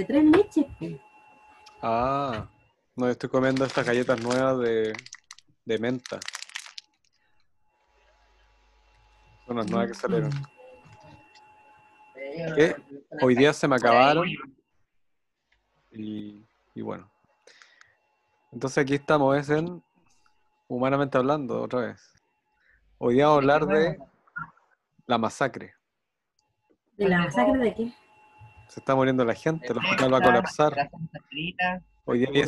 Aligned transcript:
de 0.00 0.06
tres 0.06 0.24
leches. 0.24 0.66
po. 0.78 0.86
Ah, 1.82 2.48
no, 2.96 3.08
estoy 3.08 3.28
comiendo 3.28 3.64
estas 3.64 3.86
galletas 3.86 4.20
nuevas 4.20 4.58
de, 4.58 4.92
de 5.64 5.78
menta. 5.78 6.18
Son 9.46 9.56
las 9.56 9.70
nuevas 9.70 9.88
que 9.88 9.94
salieron. 9.94 10.30
¿Qué? 12.56 12.76
Hoy 13.22 13.34
día 13.34 13.52
se 13.52 13.66
me 13.68 13.76
acabaron 13.76 14.26
y, 15.92 16.44
y 16.74 16.82
bueno. 16.82 17.10
Entonces 18.52 18.78
aquí 18.78 18.94
estamos, 18.94 19.36
es 19.36 19.50
en 19.50 19.82
Humanamente 20.68 21.18
Hablando, 21.18 21.60
otra 21.62 21.80
vez. 21.80 22.12
Hoy 22.98 23.14
día 23.14 23.26
vamos 23.26 23.36
a 23.36 23.40
hablar 23.40 23.66
de 23.66 23.98
la 25.06 25.18
masacre. 25.18 25.74
¿De 26.96 27.08
la 27.08 27.18
masacre 27.18 27.58
de 27.58 27.74
qué? 27.74 27.92
Se 28.70 28.78
está 28.78 28.94
muriendo 28.94 29.24
la 29.24 29.34
gente, 29.34 29.66
el 29.66 29.78
hospital 29.78 30.14
va 30.14 30.18
a 30.18 30.22
colapsar. 30.22 30.76
La 30.76 31.82
Hoy 32.04 32.24
día 32.24 32.44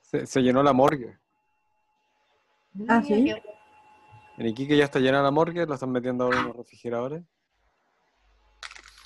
se, 0.00 0.26
se 0.26 0.42
llenó 0.42 0.60
la 0.64 0.72
morgue. 0.72 1.16
Ah, 2.88 3.00
¿sí? 3.00 3.32
En 4.38 4.46
Iquique 4.46 4.76
ya 4.76 4.84
está 4.86 4.98
llena 4.98 5.22
la 5.22 5.30
morgue, 5.30 5.64
la 5.66 5.74
están 5.74 5.92
metiendo 5.92 6.24
ahora 6.24 6.40
en 6.40 6.46
los 6.48 6.56
refrigeradores. 6.56 7.22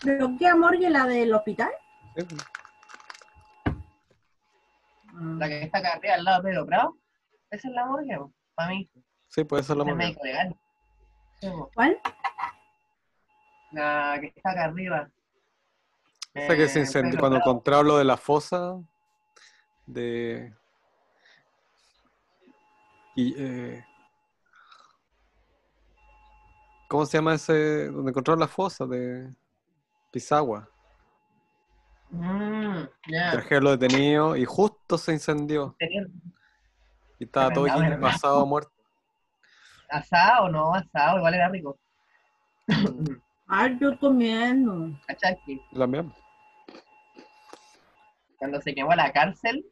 ¿Pero 0.03 0.31
qué 0.39 0.55
morgue 0.55 0.89
la 0.89 1.07
del 1.07 1.35
hospital? 1.35 1.71
Sí, 2.17 2.27
Ah. 3.67 5.35
La 5.39 5.47
que 5.49 5.63
está 5.63 5.79
acá 5.79 5.93
arriba 5.93 6.15
al 6.15 6.25
lado 6.25 6.43
de 6.43 6.49
Pedro 6.49 6.67
Prado. 6.67 6.97
Esa 7.51 7.69
es 7.69 7.75
la 7.75 7.85
morgue, 7.85 8.19
para 8.55 8.71
mí. 8.71 8.91
Sí, 9.29 9.45
puede 9.45 9.63
ser 9.63 9.77
la 9.77 9.85
morgue. 9.85 9.99
médico 9.99 10.25
legal. 10.25 10.57
¿Cuál? 11.75 11.99
La 13.73 14.17
que 14.21 14.29
está 14.35 14.51
acá 14.53 14.65
arriba. 14.65 15.11
Esa 16.35 16.57
que 16.57 16.69
se 16.69 16.81
Eh, 16.81 16.83
incendió 16.83 17.19
cuando 17.21 17.37
Prado. 17.39 17.51
encontraron 17.53 17.87
lo 17.89 17.99
de 17.99 18.05
la 18.05 18.17
fosa 18.17 18.81
de. 19.87 20.53
Y, 23.15 23.35
eh, 23.39 23.85
¿Cómo 26.89 27.07
se 27.07 27.19
llama 27.19 27.35
ese? 27.35 27.87
Donde 27.91 28.11
encontraron 28.11 28.41
la 28.41 28.49
fosa 28.49 28.85
de 28.87 29.33
Pisagua. 30.11 30.69
Mm, 32.11 32.83
ya. 33.09 33.31
Trajeron 33.33 33.65
los 33.65 33.79
detenidos 33.79 34.37
y 34.39 34.45
justo 34.45 34.99
se 34.99 35.13
incendió. 35.13 35.77
Y 37.19 37.25
estaba 37.25 37.53
todo 37.53 37.65
Verdad, 37.65 38.01
pasado 38.01 38.45
muerto. 38.47 38.71
asado, 39.89 40.49
no, 40.49 40.75
asado, 40.75 41.19
igual 41.19 41.35
era 41.35 41.49
rico. 41.49 41.79
Ay, 43.47 43.73
estoy 43.73 43.97
comiendo. 43.99 44.99
Que 45.07 45.61
También. 45.75 46.13
Cuando 48.45 48.61
se 48.61 48.75
quemó 48.75 48.95
la 48.95 49.11
cárcel, 49.11 49.65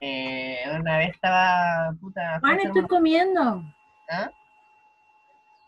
eh, 0.00 0.60
una 0.80 0.96
vez 0.96 1.10
estaba 1.10 1.92
puta. 2.00 2.40
Juan, 2.40 2.58
estoy 2.58 2.78
una- 2.78 2.88
comiendo. 2.88 3.62
¿Ah? 4.10 4.30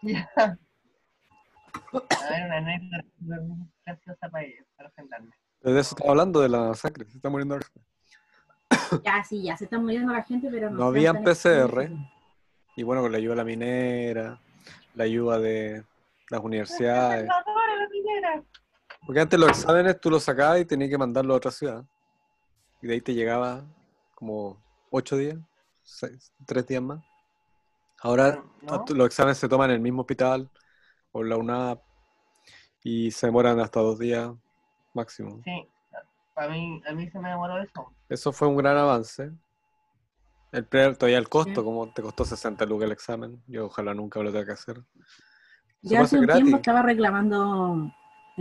Ya. 0.03 0.31
A 0.37 2.31
ver, 2.31 2.47
una 2.47 2.57
anécdota 2.57 3.05
graciosa 3.85 4.29
para 4.31 4.45
ellos, 4.45 4.65
para 4.75 4.91
sentarme. 4.93 5.29
De 5.61 5.73
eso 5.79 5.95
estaba 5.95 6.13
hablando, 6.13 6.41
de 6.41 6.49
la 6.49 6.61
masacre. 6.69 7.05
Se 7.05 7.17
está 7.19 7.29
muriendo 7.29 7.59
la 7.59 7.67
gente. 7.67 7.81
Ya, 9.05 9.23
sí, 9.23 9.43
ya 9.43 9.55
se 9.59 9.65
está 9.65 9.79
muriendo 9.79 10.11
la 10.11 10.23
gente, 10.23 10.49
pero 10.51 10.71
no. 10.71 10.79
No 10.79 10.85
habían 10.87 11.23
PCR. 11.23 11.91
Y 12.75 12.85
bueno, 12.85 13.03
con 13.03 13.13
la 13.13 13.19
ayuda 13.19 13.33
de 13.35 13.37
la 13.37 13.45
minera, 13.45 14.41
la 14.95 15.05
ayuda 15.05 15.39
de 15.41 15.85
las 16.31 16.41
universidades. 16.41 17.29
Porque 19.05 19.21
antes 19.21 19.39
los 19.39 19.51
exámenes 19.51 20.01
tú 20.01 20.11
los 20.11 20.23
sacabas 20.23 20.61
y 20.61 20.65
tenías 20.65 20.91
que 20.91 20.99
mandarlos 20.99 21.35
a 21.35 21.37
otra 21.37 21.51
ciudad. 21.51 21.85
Y 22.83 22.87
de 22.87 22.95
ahí 22.95 23.01
te 23.01 23.15
llegaba 23.15 23.65
como 24.15 24.63
ocho 24.91 25.17
días, 25.17 25.39
seis, 25.83 26.33
tres 26.47 26.67
días 26.67 26.83
más. 26.83 27.01
Ahora 28.01 28.43
los 28.95 29.07
exámenes 29.07 29.39
se 29.39 29.49
toman 29.49 29.71
en 29.71 29.77
el 29.77 29.83
mismo 29.83 30.03
hospital 30.03 30.49
o 31.13 31.23
en 31.23 31.29
la 31.29 31.37
UNAP 31.37 31.81
y 32.85 33.11
se 33.11 33.27
demoran 33.27 33.59
hasta 33.61 33.81
dos 33.81 33.99
días 33.99 34.31
máximo. 34.95 35.41
Sí, 35.45 35.69
para 36.35 36.51
mí, 36.53 36.81
a 36.89 36.93
mí 36.93 37.11
se 37.11 37.19
me 37.19 37.31
demoró 37.31 37.61
eso. 37.61 37.93
Eso 38.09 38.33
fue 38.33 38.47
un 38.49 38.57
gran 38.57 38.77
avance. 38.77 39.33
El 40.53 40.65
pre- 40.65 40.95
todavía 40.95 41.19
el 41.19 41.29
costo, 41.29 41.61
Sí. 41.61 41.65
como 41.65 41.93
te 41.93 42.01
costó 42.01 42.25
60 42.25 42.65
lucas 42.65 42.87
el 42.87 42.93
examen. 42.93 43.43
Yo 43.49 43.67
ojalá 43.67 43.93
nunca 43.93 44.21
lo 44.23 44.31
tenga 44.33 44.47
que 44.47 44.53
hacer. 44.53 44.83
Puede 45.83 45.99
hace 45.99 46.19
un 46.19 46.23
gratis. 46.27 46.43
tiempo 46.43 46.57
estaba 46.59 46.83
reclamando, 46.83 47.93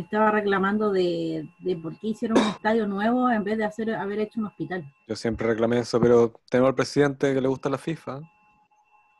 estaba 0.01 0.31
reclamando 0.31 0.91
de, 0.91 1.47
de 1.59 1.75
por 1.77 1.97
qué 1.99 2.07
hicieron 2.09 2.37
un 2.39 2.47
estadio 2.47 2.87
nuevo 2.87 3.29
en 3.29 3.43
vez 3.43 3.57
de 3.57 3.65
hacer 3.65 3.93
haber 3.95 4.19
hecho 4.19 4.39
un 4.39 4.47
hospital. 4.47 4.85
Yo 5.07 5.15
siempre 5.15 5.47
reclamé 5.47 5.79
eso, 5.79 5.99
pero 5.99 6.33
tenemos 6.49 6.69
al 6.69 6.75
presidente 6.75 7.33
que 7.33 7.41
le 7.41 7.47
gusta 7.47 7.69
la 7.69 7.77
FIFA, 7.77 8.21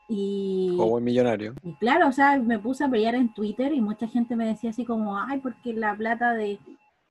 Y, 0.08 0.76
o 0.78 0.86
buen 0.88 1.04
millonario. 1.04 1.54
y 1.62 1.74
claro, 1.74 2.08
o 2.08 2.12
sea, 2.12 2.38
me 2.38 2.58
puse 2.58 2.84
a 2.84 2.88
pelear 2.88 3.14
en 3.14 3.32
Twitter 3.34 3.72
y 3.72 3.80
mucha 3.80 4.08
gente 4.08 4.36
me 4.36 4.46
decía 4.46 4.70
así 4.70 4.84
como, 4.84 5.18
ay, 5.18 5.40
porque 5.40 5.72
la 5.74 5.94
plata 5.96 6.32
de, 6.34 6.58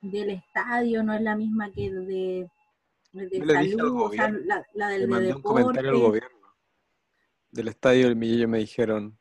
del 0.01 0.29
estadio 0.31 1.03
no 1.03 1.13
es 1.13 1.21
la 1.21 1.35
misma 1.35 1.71
que 1.71 1.91
de, 1.91 2.49
de 3.13 3.45
salud, 3.45 4.01
o 4.01 4.11
sea, 4.11 4.29
la, 4.29 4.65
la 4.73 4.89
del 4.89 5.09
Le 5.09 5.19
de 5.21 5.33
un 5.35 5.41
comentario 5.41 5.89
al 5.91 5.99
gobierno 5.99 6.37
del 7.51 7.67
estadio 7.69 8.05
del 8.05 8.15
Millillo 8.15 8.47
me 8.47 8.59
dijeron, 8.59 9.17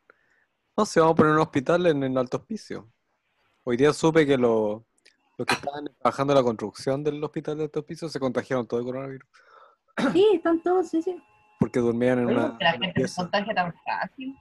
no 0.76 0.84
sé, 0.86 1.00
vamos 1.00 1.14
a 1.14 1.16
poner 1.16 1.32
un 1.32 1.38
hospital 1.40 1.86
en 1.86 2.02
el 2.02 2.18
Alto 2.18 2.36
Hospicio. 2.38 2.92
Hoy 3.68 3.76
día 3.76 3.92
supe 3.92 4.24
que 4.24 4.38
lo- 4.38 4.84
los 5.36 5.44
que 5.46 5.54
estaban 5.54 5.86
trabajando 6.00 6.32
en 6.32 6.36
la 6.38 6.42
construcción 6.44 7.02
del 7.02 7.22
hospital 7.24 7.56
del 7.56 7.64
Alto 7.64 7.80
Hospicio 7.80 8.08
se 8.08 8.20
contagiaron 8.20 8.64
todo 8.66 8.78
de 8.78 8.86
coronavirus, 8.86 9.28
Sí, 10.12 10.24
están 10.34 10.60
todos, 10.62 10.88
sí, 10.88 11.02
sí. 11.02 11.20
porque 11.58 11.80
dormían 11.80 12.20
en 12.20 12.26
Oye, 12.26 12.36
una, 12.36 12.48
¿por 12.50 12.58
qué 12.58 12.64
la 12.64 12.70
gente 12.72 12.86
se 12.88 12.94
pieza. 12.94 13.22
contagia 13.22 13.54
tan 13.54 13.74
fácil. 13.84 14.36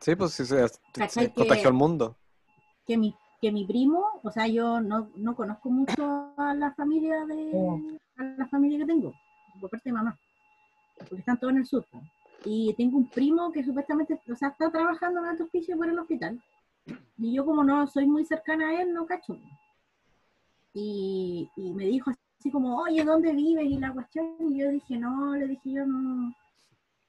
Sí, 0.00 0.16
pues 0.16 0.32
sí, 0.32 0.46
se, 0.46 0.66
se 0.68 0.78
¿Cachai 0.94 1.28
que- 1.28 1.34
contagió 1.34 1.68
al 1.68 1.74
mundo. 1.74 2.16
que 2.86 2.96
mi, 2.96 3.14
que 3.42 3.52
mi 3.52 3.66
primo, 3.66 4.20
o 4.22 4.30
sea, 4.30 4.46
yo 4.46 4.80
no, 4.80 5.10
no 5.16 5.36
conozco 5.36 5.68
mucho 5.70 6.32
a 6.38 6.54
la 6.54 6.72
familia 6.74 7.26
de 7.26 7.50
Oh. 7.52 7.78
a 8.16 8.22
la 8.24 8.46
familia 8.46 8.78
que 8.78 8.86
tengo, 8.86 9.12
por 9.60 9.68
parte 9.68 9.90
de 9.90 9.92
mamá, 9.92 10.18
porque 10.96 11.16
están 11.16 11.38
todos 11.38 11.52
en 11.52 11.58
el 11.58 11.66
sur. 11.66 11.84
Y 12.44 12.72
tengo 12.74 12.96
un 12.96 13.06
primo 13.08 13.52
que 13.52 13.62
supuestamente, 13.62 14.18
o 14.32 14.34
sea, 14.34 14.48
está 14.48 14.70
trabajando 14.70 15.20
en 15.20 15.26
alto 15.26 15.44
hospicio 15.44 15.76
por 15.76 15.88
el 15.88 15.98
hospital. 15.98 16.40
Y 17.18 17.34
yo 17.34 17.44
como 17.44 17.62
no 17.62 17.86
soy 17.86 18.06
muy 18.06 18.24
cercana 18.24 18.68
a 18.68 18.82
él, 18.82 18.92
no 18.92 19.06
cacho. 19.06 19.36
Y, 20.74 21.48
y 21.56 21.72
me 21.72 21.84
dijo 21.86 22.10
así 22.38 22.50
como, 22.50 22.78
oye, 22.78 23.04
¿dónde 23.04 23.32
vives? 23.32 23.66
Y 23.66 23.78
la 23.78 23.92
cuestión, 23.92 24.34
y 24.40 24.58
yo 24.58 24.70
dije, 24.70 24.96
no, 24.96 25.36
le 25.36 25.46
dije 25.46 25.72
yo, 25.72 25.86
no, 25.86 26.34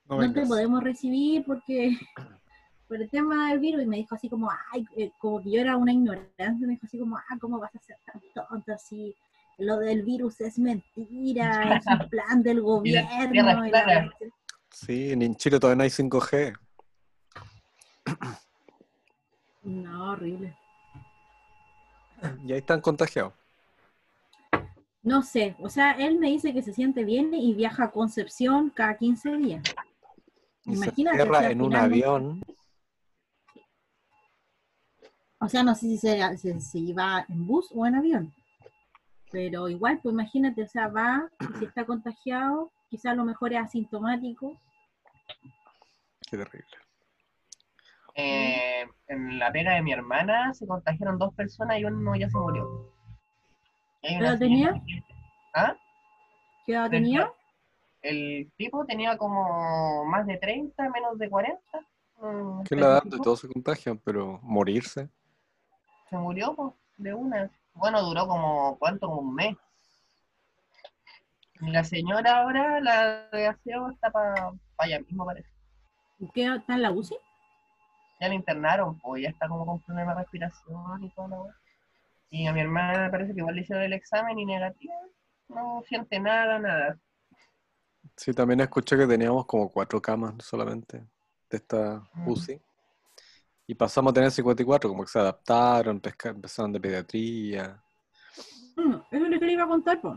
No 0.09 0.21
no 0.21 0.33
te 0.33 0.45
podemos 0.45 0.83
recibir 0.83 1.43
porque 1.45 1.97
por 2.87 3.01
el 3.01 3.09
tema 3.09 3.49
del 3.49 3.59
virus 3.59 3.83
y 3.83 3.87
me 3.87 3.97
dijo 3.97 4.15
así 4.15 4.29
como, 4.29 4.49
ay, 4.71 4.85
eh, 4.97 5.11
como 5.17 5.41
que 5.41 5.51
yo 5.51 5.61
era 5.61 5.77
una 5.77 5.93
ignorante, 5.93 6.67
me 6.67 6.73
dijo 6.73 6.85
así 6.85 6.99
como, 6.99 7.17
ah, 7.17 7.37
¿cómo 7.39 7.57
vas 7.57 7.75
a 7.75 7.79
ser 7.79 7.97
tan 8.05 8.21
tonto 8.33 8.73
así? 8.73 9.15
Lo 9.57 9.77
del 9.77 10.03
virus 10.03 10.41
es 10.41 10.59
mentira, 10.59 11.77
es 11.77 11.85
un 11.87 12.09
plan 12.09 12.43
del 12.43 12.61
gobierno. 12.61 13.65
y 13.65 13.71
la. 13.71 14.11
Sí, 14.69 15.11
en 15.11 15.35
Chile 15.35 15.59
todavía 15.59 15.77
no 15.77 15.83
hay 15.83 15.89
5G. 15.89 16.57
No, 19.63 20.11
horrible. 20.11 20.57
Y 22.45 22.51
ahí 22.51 22.59
están 22.59 22.81
contagiados. 22.81 23.33
No 25.01 25.21
sé, 25.21 25.55
o 25.59 25.69
sea, 25.69 25.91
él 25.91 26.17
me 26.17 26.27
dice 26.27 26.53
que 26.53 26.61
se 26.61 26.73
siente 26.73 27.03
bien 27.03 27.33
y 27.33 27.53
viaja 27.53 27.85
a 27.85 27.91
Concepción 27.91 28.69
cada 28.69 28.97
15 28.97 29.35
días. 29.35 29.63
Y 30.65 30.75
Imagínate, 30.75 31.17
cierra 31.17 31.37
o 31.37 31.41
sea, 31.41 31.51
en 31.51 31.61
un 31.61 31.75
avión. 31.75 32.41
O 35.39 35.49
sea, 35.49 35.61
no 35.61 35.75
sé 35.75 35.81
si 35.87 35.97
se, 35.97 36.59
se 36.61 36.79
iba 36.79 37.25
en 37.27 37.45
bus 37.45 37.69
o 37.75 37.85
en 37.85 37.95
avión. 37.95 38.33
Pero 39.29 39.67
igual, 39.67 39.99
pues 40.01 40.13
imagínate, 40.13 40.63
o 40.63 40.67
sea, 40.67 40.87
va, 40.87 41.29
y 41.41 41.59
si 41.59 41.65
está 41.65 41.85
contagiado, 41.85 42.71
quizás 42.89 43.11
a 43.11 43.15
lo 43.15 43.25
mejor 43.25 43.51
es 43.51 43.59
asintomático. 43.59 44.57
Qué 46.29 46.37
terrible. 46.37 46.65
Eh, 48.15 48.85
en 49.07 49.39
la 49.39 49.51
pega 49.51 49.73
de 49.73 49.81
mi 49.81 49.91
hermana 49.91 50.53
se 50.53 50.67
contagiaron 50.67 51.17
dos 51.17 51.33
personas 51.33 51.79
y 51.79 51.85
uno 51.85 52.15
ya 52.15 52.29
se 52.29 52.37
murió. 52.37 52.91
¿Qué 54.01 54.15
edad 54.17 54.37
tenía? 54.37 54.73
que- 54.73 55.03
¿Ah? 55.55 55.75
¿Qué 56.65 56.73
edad 56.73 56.89
tenía? 56.89 57.31
El 58.01 58.51
tipo 58.57 58.85
tenía 58.85 59.17
como 59.17 60.03
más 60.05 60.25
de 60.27 60.37
30, 60.37 60.89
menos 60.89 61.17
de 61.17 61.29
40. 61.29 61.59
mm, 62.21 62.63
Que 62.63 62.75
la 62.75 62.85
edad 62.87 63.03
de 63.03 63.17
todos 63.17 63.39
se 63.39 63.47
contagian, 63.47 63.97
pero 63.97 64.39
morirse. 64.43 65.09
Se 66.09 66.17
murió 66.17 66.53
pues, 66.55 66.73
de 66.97 67.13
una. 67.13 67.49
Bueno, 67.73 68.01
duró 68.03 68.27
como, 68.27 68.77
¿cuánto? 68.77 69.07
Como 69.07 69.21
un 69.21 69.33
mes. 69.35 69.55
La 71.61 71.83
señora 71.83 72.41
ahora, 72.41 72.81
la 72.81 73.29
de 73.29 73.47
aseo, 73.47 73.89
está 73.91 74.11
para 74.11 74.51
allá 74.77 74.99
mismo, 74.99 75.25
parece. 75.25 75.49
¿Qué 76.33 76.45
está 76.53 76.73
en 76.75 76.81
la 76.81 76.91
UCI? 76.91 77.15
Ya 78.23 78.29
la 78.29 78.35
internaron, 78.35 78.97
pues 78.99 79.21
ya 79.23 79.29
está 79.29 79.49
como 79.49 79.65
con 79.65 79.81
problemas 79.81 80.15
de 80.15 80.21
respiración 80.23 81.03
y 81.03 81.09
todo 81.09 81.27
lo 81.27 81.47
Y 82.29 82.47
a 82.47 82.53
mi 82.53 82.61
hermana 82.61 83.11
parece 83.11 83.33
que 83.33 83.39
igual 83.41 83.55
le 83.55 83.61
hicieron 83.61 83.83
el 83.83 83.91
examen 83.91 84.39
y 84.39 84.45
negativa. 84.45 84.93
No 85.49 85.83
siente 85.89 86.19
nada, 86.21 86.57
nada. 86.57 86.97
Sí, 88.15 88.33
también 88.33 88.61
escuché 88.61 88.97
que 88.97 89.05
teníamos 89.07 89.45
como 89.45 89.69
cuatro 89.69 90.01
camas 90.01 90.35
solamente 90.39 90.99
de 91.49 91.57
esta 91.57 92.01
Mm. 92.13 92.27
UCI. 92.29 92.61
Y 93.67 93.75
pasamos 93.75 94.11
a 94.11 94.13
tener 94.13 94.31
54, 94.31 94.89
como 94.89 95.03
que 95.03 95.09
se 95.09 95.19
adaptaron, 95.19 96.01
empezaron 96.23 96.71
de 96.71 96.79
pediatría. 96.79 97.83
Mm, 98.77 98.93
Eso 99.11 99.25
es 99.25 99.29
lo 99.31 99.39
que 99.39 99.45
le 99.45 99.53
iba 99.53 99.63
a 99.63 99.67
contar, 99.67 99.99
po. 100.01 100.15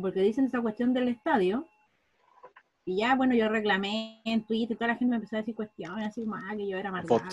porque 0.00 0.20
dicen 0.20 0.46
esa 0.46 0.60
cuestión 0.60 0.92
del 0.94 1.08
estadio. 1.08 1.66
Y 2.88 2.98
ya, 2.98 3.16
bueno, 3.16 3.34
yo 3.34 3.48
reclamé 3.48 4.22
en 4.24 4.44
Twitter, 4.44 4.76
toda 4.76 4.86
la 4.86 4.94
gente 4.94 5.10
me 5.10 5.16
empezó 5.16 5.34
a 5.34 5.40
decir 5.40 5.56
cuestiones, 5.56 6.06
así 6.06 6.22
como, 6.22 6.36
ah, 6.36 6.54
que 6.56 6.68
yo 6.68 6.78
era 6.78 6.90
amargada. 6.90 7.28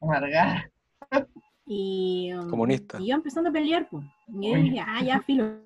Amargar. 0.00 0.70
Y, 1.64 2.32
um, 2.34 2.50
Comunista. 2.50 2.98
y 3.00 3.06
yo 3.06 3.14
empezando 3.14 3.50
a 3.50 3.52
pelear, 3.52 3.88
pues. 3.88 4.04
Y 4.26 4.50
yo 4.50 4.56
dije, 4.56 4.80
ah, 4.80 5.00
ya, 5.04 5.20
filo. 5.20 5.62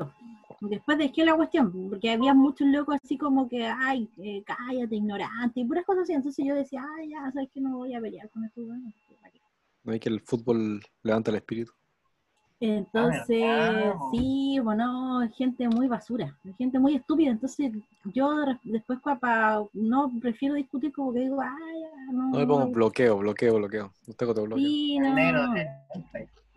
Después 0.60 0.98
dejé 0.98 1.24
la 1.24 1.34
cuestión, 1.34 1.72
porque 1.88 2.10
había 2.10 2.34
muchos 2.34 2.68
locos 2.68 2.96
así 3.02 3.16
como 3.16 3.48
que, 3.48 3.66
ay, 3.66 4.10
eh, 4.18 4.44
cállate, 4.44 4.94
ignorante, 4.94 5.60
y 5.60 5.64
puras 5.64 5.86
cosas 5.86 6.02
así. 6.02 6.12
Entonces 6.12 6.44
yo 6.46 6.54
decía, 6.54 6.82
ah, 6.82 7.04
ya, 7.08 7.32
sabes 7.32 7.48
que 7.54 7.62
no 7.62 7.78
voy 7.78 7.94
a 7.94 8.00
pelear 8.00 8.28
con 8.28 8.44
esto. 8.44 8.60
bueno, 8.62 8.92
¿para 9.22 9.32
qué? 9.32 9.40
No 9.84 9.92
hay 9.92 10.00
que 10.00 10.10
el 10.10 10.20
fútbol 10.20 10.82
levanta 11.02 11.30
el 11.30 11.38
espíritu. 11.38 11.72
Entonces, 12.58 13.26
verdad, 13.28 13.94
po. 13.98 14.10
sí, 14.12 14.58
bueno, 14.62 15.28
gente 15.36 15.68
muy 15.68 15.88
basura, 15.88 16.36
gente 16.56 16.78
muy 16.78 16.94
estúpida. 16.96 17.30
Entonces, 17.30 17.70
yo 18.14 18.34
de- 18.46 18.58
después, 18.64 18.98
para 19.20 19.62
no 19.74 20.10
prefiero 20.20 20.54
discutir, 20.54 20.92
como 20.92 21.12
que 21.12 21.20
digo, 21.20 21.40
ah, 21.40 21.54
ya, 21.80 22.12
no. 22.12 22.30
No 22.30 22.38
le 22.38 22.46
pongo 22.46 22.66
bloqueo, 22.68 23.18
bloqueo, 23.18 23.56
bloqueo. 23.56 23.92
No 24.06 24.14
tengo 24.14 24.34
te 24.34 24.40
bloqueo. 24.40 24.64
Sí, 24.66 24.98
no, 24.98 25.52
de- 25.52 25.68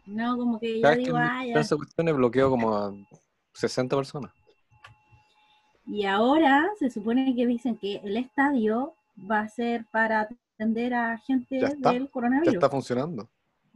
no, 0.06 0.38
como 0.38 0.60
que 0.60 0.80
yo 0.80 0.96
digo, 0.96 1.18
ah, 1.18 1.46
ya. 1.46 1.60
esa 1.60 1.76
cuestión 1.76 2.08
es 2.08 2.16
bloqueo 2.16 2.50
como 2.50 2.76
a 2.76 2.94
60 3.54 3.96
personas. 3.96 4.32
Y 5.86 6.06
ahora 6.06 6.70
se 6.78 6.90
supone 6.90 7.36
que 7.36 7.46
dicen 7.46 7.76
que 7.78 7.98
el 7.98 8.16
estadio 8.16 8.94
va 9.30 9.42
a 9.42 9.50
ser 9.50 9.86
para 9.92 10.30
atender 10.56 10.94
a 10.94 11.18
gente 11.18 11.60
Ya 11.60 11.70
del 11.70 12.04
Ya 12.06 12.10
coronavirus. 12.12 12.54
está 12.54 12.70
funcionando. 12.70 13.28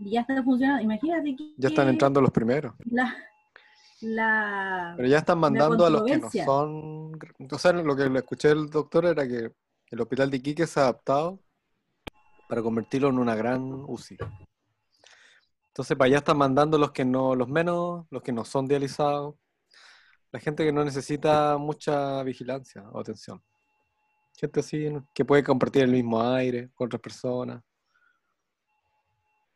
Y 0.06 0.12
ya 0.12 0.22
está 0.22 0.44
funcionando. 0.44 0.84
Imagínate 0.84 1.36
que 1.36 1.54
Ya 1.58 1.70
están 1.70 1.88
entrando 1.88 2.20
los 2.22 2.32
primeros. 2.32 2.74
la, 2.86 3.16
la 4.02 4.94
Pero 4.98 5.08
ya 5.08 5.18
están 5.20 5.40
mandando 5.40 5.86
a 5.86 5.90
los 5.90 6.04
que 6.04 6.18
no 6.18 6.30
son. 6.30 7.20
O 7.52 7.58
sea, 7.58 7.74
lo 7.74 7.96
que 7.96 8.10
le 8.10 8.20
escuché 8.20 8.50
del 8.50 8.70
doctor 8.70 9.06
era 9.06 9.28
que 9.28 9.52
el 9.92 10.02
hospital 10.02 10.30
de 10.30 10.38
Iquique 10.38 10.68
se 10.68 10.80
ha 10.80 10.84
adaptado 10.84 11.40
para 12.50 12.62
convertirlo 12.62 13.10
en 13.10 13.20
una 13.20 13.36
gran 13.36 13.62
UCI. 13.64 14.18
Entonces, 15.68 15.98
para 15.98 16.08
allá 16.08 16.18
están 16.18 16.38
mandando 16.38 16.78
los 16.78 16.92
que 16.92 17.06
no, 17.06 17.34
los 17.34 17.48
menos, 17.48 18.06
los 18.12 18.22
que 18.22 18.32
no 18.32 18.46
son 18.46 18.68
dializados, 18.68 19.36
la 20.32 20.40
gente 20.40 20.64
que 20.66 20.72
no 20.72 20.84
necesita 20.84 21.58
mucha 21.58 22.22
vigilancia 22.24 22.84
o 22.92 23.00
atención. 23.00 23.42
Gente 24.36 24.60
así 24.60 24.88
que 25.14 25.26
puede 25.26 25.44
compartir 25.44 25.84
el 25.84 25.92
mismo 25.92 26.22
aire 26.22 26.70
con 26.74 26.88
otras 26.88 27.02
personas. 27.02 27.64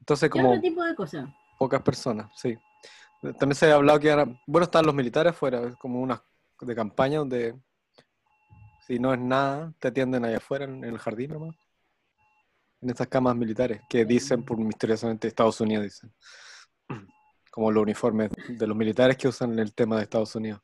Entonces, 0.07 0.29
como 0.29 0.51
otro 0.51 0.61
tipo 0.61 0.81
de 0.85 0.95
cosas. 0.95 1.29
pocas 1.59 1.81
personas, 1.81 2.31
sí. 2.33 2.57
También 3.37 3.55
se 3.55 3.69
ha 3.69 3.75
hablado 3.75 3.99
que 3.99 4.09
ahora, 4.09 4.25
bueno, 4.45 4.63
están 4.63 4.85
los 4.85 4.95
militares 4.95 5.31
afuera, 5.31 5.67
es 5.67 5.75
como 5.75 6.01
una 6.01 6.23
de 6.61 6.75
campaña 6.75 7.19
donde 7.19 7.59
si 8.87 8.99
no 8.99 9.13
es 9.13 9.19
nada, 9.19 9.73
te 9.79 9.89
atienden 9.89 10.23
allá 10.23 10.37
afuera 10.37 10.63
en, 10.63 10.81
el 10.81 10.97
jardín 10.97 11.31
nomás. 11.31 11.57
En 12.79 12.89
estas 12.89 13.07
camas 13.07 13.35
militares, 13.35 13.81
que 13.89 14.05
dicen 14.05 14.45
por 14.45 14.57
misteriosamente 14.57 15.27
Estados 15.27 15.59
Unidos, 15.59 15.83
dicen. 15.83 16.13
Como 17.51 17.69
los 17.69 17.83
uniformes 17.83 18.29
de 18.47 18.65
los 18.65 18.77
militares 18.77 19.17
que 19.17 19.27
usan 19.27 19.59
el 19.59 19.73
tema 19.73 19.97
de 19.97 20.03
Estados 20.03 20.33
Unidos. 20.35 20.61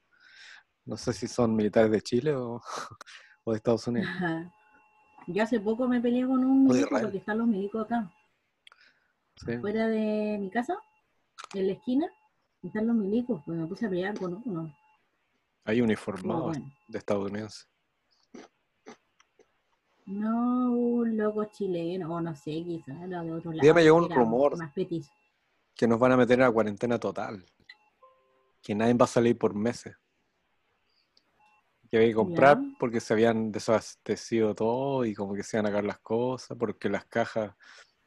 No 0.86 0.96
sé 0.96 1.12
si 1.12 1.28
son 1.28 1.54
militares 1.54 1.92
de 1.92 2.00
Chile 2.00 2.34
o, 2.34 2.62
o 3.44 3.52
de 3.52 3.58
Estados 3.58 3.88
Unidos. 3.88 4.08
Ajá. 4.10 4.54
Yo 5.28 5.44
hace 5.44 5.60
poco 5.60 5.86
me 5.88 6.00
peleé 6.00 6.26
con 6.26 6.46
un 6.46 6.70
O 6.70 6.74
de 6.74 6.76
milico 6.76 6.86
Israel. 6.86 7.04
porque 7.04 7.18
están 7.18 7.38
los 7.40 7.48
milicos 7.48 7.84
acá, 7.84 8.10
Sí. 9.36 9.58
fuera 9.58 9.88
de 9.88 10.38
mi 10.40 10.50
casa, 10.50 10.78
en 11.54 11.68
la 11.68 11.74
esquina. 11.74 12.08
Están 12.62 12.88
los 12.88 12.96
milicos, 12.96 13.42
pues 13.46 13.58
me 13.58 13.68
puse 13.68 13.86
a 13.86 13.90
pelear 13.90 14.18
con 14.18 14.42
uno. 14.46 14.74
Hay 15.66 15.82
uniformados 15.82 16.44
bueno. 16.58 16.72
de 16.88 16.98
estadounidenses. 16.98 17.68
No, 20.06 20.72
un 20.72 21.18
loco 21.18 21.46
chileno, 21.46 22.14
o 22.14 22.22
no 22.22 22.36
sé, 22.36 22.52
quizás 22.64 23.02
era 23.02 23.24
de 23.24 23.32
otro 23.34 23.52
lado. 23.52 23.62
día 23.62 23.74
me 23.74 23.84
llegó 23.84 23.98
un 23.98 24.10
rumor. 24.10 24.58
Más 24.58 24.74
que 25.76 25.88
nos 25.88 26.00
van 26.00 26.12
a 26.12 26.18
meter 26.18 26.40
en 26.40 26.46
la 26.46 26.52
cuarentena 26.52 27.00
total. 27.00 27.46
Que 28.62 28.76
nadie 28.76 28.94
va 28.94 29.06
a 29.06 29.08
salir 29.08 29.38
por 29.38 29.54
meses. 29.56 29.96
Que 31.90 31.98
había 31.98 32.10
que 32.10 32.16
comprar 32.16 32.60
Ya. 32.60 32.76
porque 32.80 33.00
se 33.00 33.14
habían 33.14 33.52
desabastecido 33.52 34.56
todo 34.56 35.06
y 35.06 35.14
como 35.14 35.34
que 35.34 35.44
se 35.44 35.58
iban 35.58 35.68
a 35.68 35.72
caer 35.72 35.86
las 35.86 36.00
cosas, 36.00 36.58
porque 36.58 36.90
las 36.90 37.06
cajas 37.06 37.56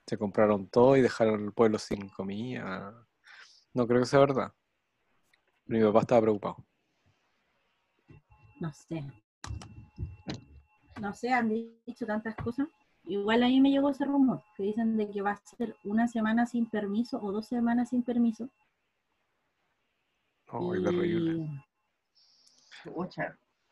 se 0.06 0.17
compraron 0.17 0.69
todo 0.69 0.97
y 0.97 1.03
dejaron 1.03 1.44
el 1.44 1.53
pueblo 1.53 1.79
sin 1.79 2.08
comida. 2.08 3.06
No 3.75 3.87
creo 3.87 4.00
que 4.00 4.06
sea 4.06 4.20
verdad. 4.20 4.53
Mi 5.67 5.82
papá 5.82 6.00
estaba 6.00 6.20
preocupado. 6.23 6.64
No 8.61 8.73
sé. 8.73 9.05
No 11.00 11.12
sé, 11.12 11.32
han 11.32 11.49
dicho 11.49 12.06
tantas 12.06 12.37
cosas. 12.37 12.69
Igual 13.05 13.43
a 13.43 13.49
mí 13.49 13.61
me 13.61 13.70
llegó 13.70 13.91
ese 13.91 14.05
rumor, 14.05 14.43
que 14.56 14.64
dicen 14.64 14.97
de 14.97 15.11
que 15.11 15.23
va 15.23 15.32
a 15.32 15.37
ser 15.44 15.76
una 15.85 16.09
semana 16.09 16.47
sin 16.47 16.67
permiso 16.67 17.20
o 17.23 17.31
dos 17.32 17.47
semanas 17.47 17.91
sin 17.91 18.02
permiso. 18.02 18.49
Oh, 20.49 20.75
y- 20.75 20.82
terrible. 20.82 21.62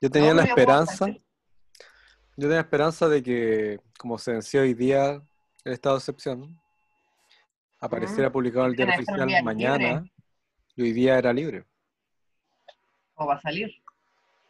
Yo 0.00 0.10
tenía 0.10 0.30
No, 0.30 0.40
la 0.40 0.44
esperanza, 0.44 1.06
yo 1.06 2.48
tenía 2.48 2.60
esperanza 2.60 3.08
de 3.08 3.22
que, 3.22 3.80
como 3.98 4.18
se 4.18 4.32
venció 4.32 4.62
hoy 4.62 4.74
día 4.74 5.22
el 5.64 5.72
estado 5.72 5.96
de 5.96 5.98
excepción, 6.00 6.60
apareciera 7.80 8.30
publicado 8.30 8.66
en 8.66 8.70
el 8.72 8.76
diario 8.76 8.94
a 8.94 8.96
oficial 8.96 9.44
mañana 9.44 9.76
libre. 10.00 10.12
y 10.76 10.82
hoy 10.82 10.92
día 10.92 11.18
era 11.18 11.32
libre 11.32 11.64
¿Cómo 13.14 13.28
va 13.30 13.34
a 13.36 13.40
salir? 13.40 13.70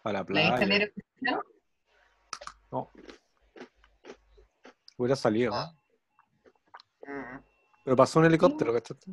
para 0.02 0.20
la 0.20 0.24
¿Leíste 0.28 0.50
el 0.50 0.56
playa. 0.58 0.66
diario 0.66 0.88
oficial? 0.90 1.40
No. 2.70 2.90
Hubiera 4.96 5.16
salido. 5.16 5.52
Ah. 5.54 5.72
Mm. 7.06 7.38
Pero 7.84 7.96
pasó 7.96 8.18
un 8.20 8.26
helicóptero, 8.26 8.72
¿cachaste? 8.72 9.12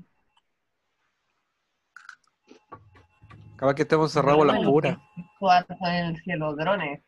Capaz 3.56 3.76
que 3.76 3.82
estemos 3.84 4.10
encerrados 4.10 4.38
por 4.40 4.48
las 4.48 4.56
Bueno, 4.58 4.72
puras. 4.72 4.98
Cuatro 5.40 5.76
en 5.84 6.06
el 6.06 6.24
cielo, 6.24 6.56
drones. 6.56 7.02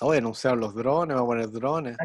Oh, 0.00 0.12
denunciaron 0.12 0.60
los 0.60 0.74
drones, 0.74 1.14
vamos 1.16 1.26
a 1.26 1.32
poner 1.34 1.50
drones. 1.50 1.96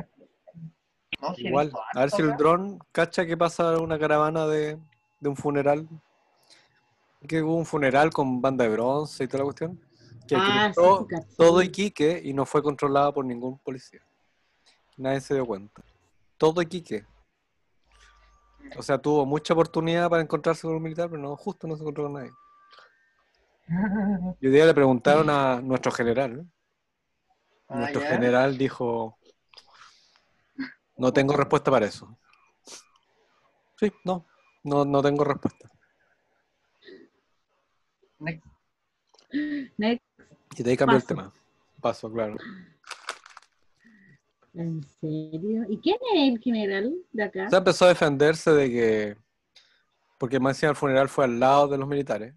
No, 1.22 1.34
Igual, 1.38 1.72
a 1.94 2.00
ver 2.00 2.12
si 2.12 2.22
el 2.22 2.36
dron 2.38 2.80
cacha 2.92 3.26
que 3.26 3.36
pasa 3.36 3.78
una 3.80 4.00
caravana 4.00 4.48
de, 4.48 4.80
de 5.20 5.30
un 5.30 5.36
funeral. 5.36 5.88
Que 7.28 7.42
hubo 7.42 7.56
un 7.56 7.66
funeral 7.66 8.12
con 8.12 8.42
banda 8.42 8.64
de 8.64 8.70
bronce 8.72 9.24
y 9.26 9.28
toda 9.28 9.40
la 9.40 9.46
cuestión. 9.46 9.80
Que 10.28 10.36
Ah, 10.38 10.72
sí, 10.74 11.16
todo 11.36 11.62
Iquique 11.62 12.22
y 12.24 12.34
no 12.34 12.46
fue 12.46 12.64
controlada 12.64 13.12
por 13.12 13.26
ningún 13.26 13.58
policía. 13.58 14.02
Nadie 14.96 15.20
se 15.20 15.34
dio 15.34 15.46
cuenta. 15.46 15.82
Todo 16.38 16.62
Iquique. 16.62 17.06
O 18.78 18.82
sea, 18.82 18.98
tuvo 18.98 19.26
mucha 19.26 19.54
oportunidad 19.54 20.10
para 20.10 20.22
encontrarse 20.22 20.62
con 20.62 20.76
un 20.76 20.84
militar, 20.84 21.10
pero 21.10 21.22
no, 21.22 21.36
justo 21.36 21.68
no 21.68 21.76
se 21.76 21.82
encontró 21.82 22.04
con 22.06 22.14
nadie. 22.14 22.32
Y 24.42 24.48
un 24.48 24.54
día 24.54 24.66
le 24.66 24.74
preguntaron 24.74 25.30
a 25.30 25.62
nuestro 25.62 25.92
general. 25.92 26.46
Ah, 27.68 27.80
Nuestro 27.80 28.02
general 28.02 28.58
dijo, 28.58 29.19
no 31.00 31.14
tengo 31.14 31.36
respuesta 31.36 31.72
para 31.72 31.86
eso. 31.86 32.18
Sí, 33.78 33.92
no, 34.04 34.26
no, 34.64 34.86
no 34.86 35.02
tengo 35.02 35.24
respuesta. 35.24 35.72
Next. 38.20 38.46
Next. 39.78 40.06
Y 40.58 40.64
de 40.64 40.72
ahí 40.72 40.78
cambió 40.78 40.98
el 40.98 41.06
tema. 41.06 41.32
Paso, 41.82 42.12
claro. 42.12 42.36
¿En 44.54 44.84
serio? 45.00 45.66
¿Y 45.70 45.80
quién 45.80 45.98
es 46.14 46.34
el 46.34 46.40
general 46.40 46.94
de 47.14 47.24
acá? 47.24 47.46
O 47.46 47.50
sea, 47.50 47.60
empezó 47.60 47.86
a 47.86 47.90
defenderse 47.90 48.52
de 48.52 48.70
que, 48.70 49.18
porque 50.18 50.40
más 50.40 50.58
encima 50.58 50.72
el 50.72 50.76
funeral 50.76 51.08
fue 51.08 51.24
al 51.26 51.40
lado 51.40 51.70
de 51.70 51.78
los 51.78 51.88
militares 51.88 52.36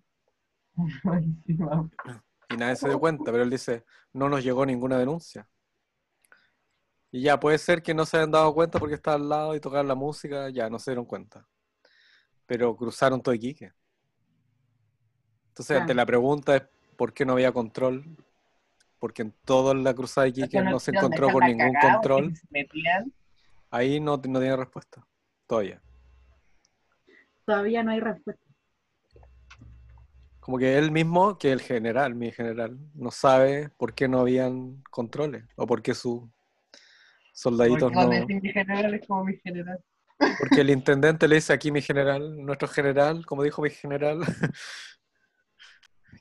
y 1.46 2.56
nadie 2.56 2.76
se 2.76 2.88
dio 2.88 3.00
cuenta, 3.00 3.32
pero 3.32 3.42
él 3.42 3.50
dice, 3.50 3.84
no 4.12 4.28
nos 4.28 4.44
llegó 4.44 4.64
ninguna 4.64 4.98
denuncia. 4.98 5.48
Y 7.14 7.20
ya, 7.20 7.38
puede 7.38 7.58
ser 7.58 7.82
que 7.82 7.92
no 7.92 8.06
se 8.06 8.16
hayan 8.16 8.30
dado 8.30 8.54
cuenta 8.54 8.78
porque 8.78 8.94
estaba 8.94 9.16
al 9.16 9.28
lado 9.28 9.54
y 9.54 9.60
tocar 9.60 9.84
la 9.84 9.94
música, 9.94 10.48
ya 10.48 10.70
no 10.70 10.78
se 10.78 10.92
dieron 10.92 11.04
cuenta. 11.04 11.46
Pero 12.46 12.74
cruzaron 12.74 13.20
todo 13.22 13.34
Iquique. 13.34 13.70
Entonces, 15.48 15.78
ante 15.78 15.92
la 15.92 16.06
pregunta 16.06 16.56
es 16.56 16.62
¿por 16.96 17.12
qué 17.12 17.26
no 17.26 17.34
había 17.34 17.52
control? 17.52 18.16
Porque 18.98 19.20
en 19.20 19.32
toda 19.44 19.74
la 19.74 19.92
cruzada 19.92 20.24
de 20.24 20.30
Iquique 20.30 20.62
no 20.62 20.80
se 20.80 20.92
encontró 20.92 21.30
con 21.30 21.44
ningún 21.44 21.74
control. 21.74 22.32
Ahí 23.70 24.00
no, 24.00 24.12
no 24.16 24.20
tiene 24.20 24.56
respuesta. 24.56 25.06
Todavía. 25.46 25.82
todavía 27.44 27.82
no 27.82 27.90
hay 27.90 28.00
respuesta. 28.00 28.46
Como 30.40 30.56
que 30.56 30.78
él 30.78 30.90
mismo, 30.90 31.36
que 31.36 31.52
el 31.52 31.60
general, 31.60 32.14
mi 32.14 32.32
general, 32.32 32.78
no 32.94 33.10
sabe 33.10 33.68
por 33.76 33.92
qué 33.92 34.08
no 34.08 34.20
habían 34.20 34.82
controles 34.90 35.44
o 35.56 35.66
por 35.66 35.82
qué 35.82 35.94
sus 35.94 36.22
soldaditos 37.32 37.90
no. 37.92 38.08
mi 38.08 38.52
general 38.52 38.94
es 38.94 39.06
como 39.06 39.24
mi 39.24 39.36
general. 39.38 39.82
Porque 40.38 40.60
el 40.60 40.70
intendente 40.70 41.26
le 41.26 41.36
dice 41.36 41.52
aquí 41.52 41.70
mi 41.72 41.82
general, 41.82 42.44
nuestro 42.44 42.68
general, 42.68 43.26
como 43.26 43.42
dijo 43.42 43.62
mi 43.62 43.70
general. 43.70 44.20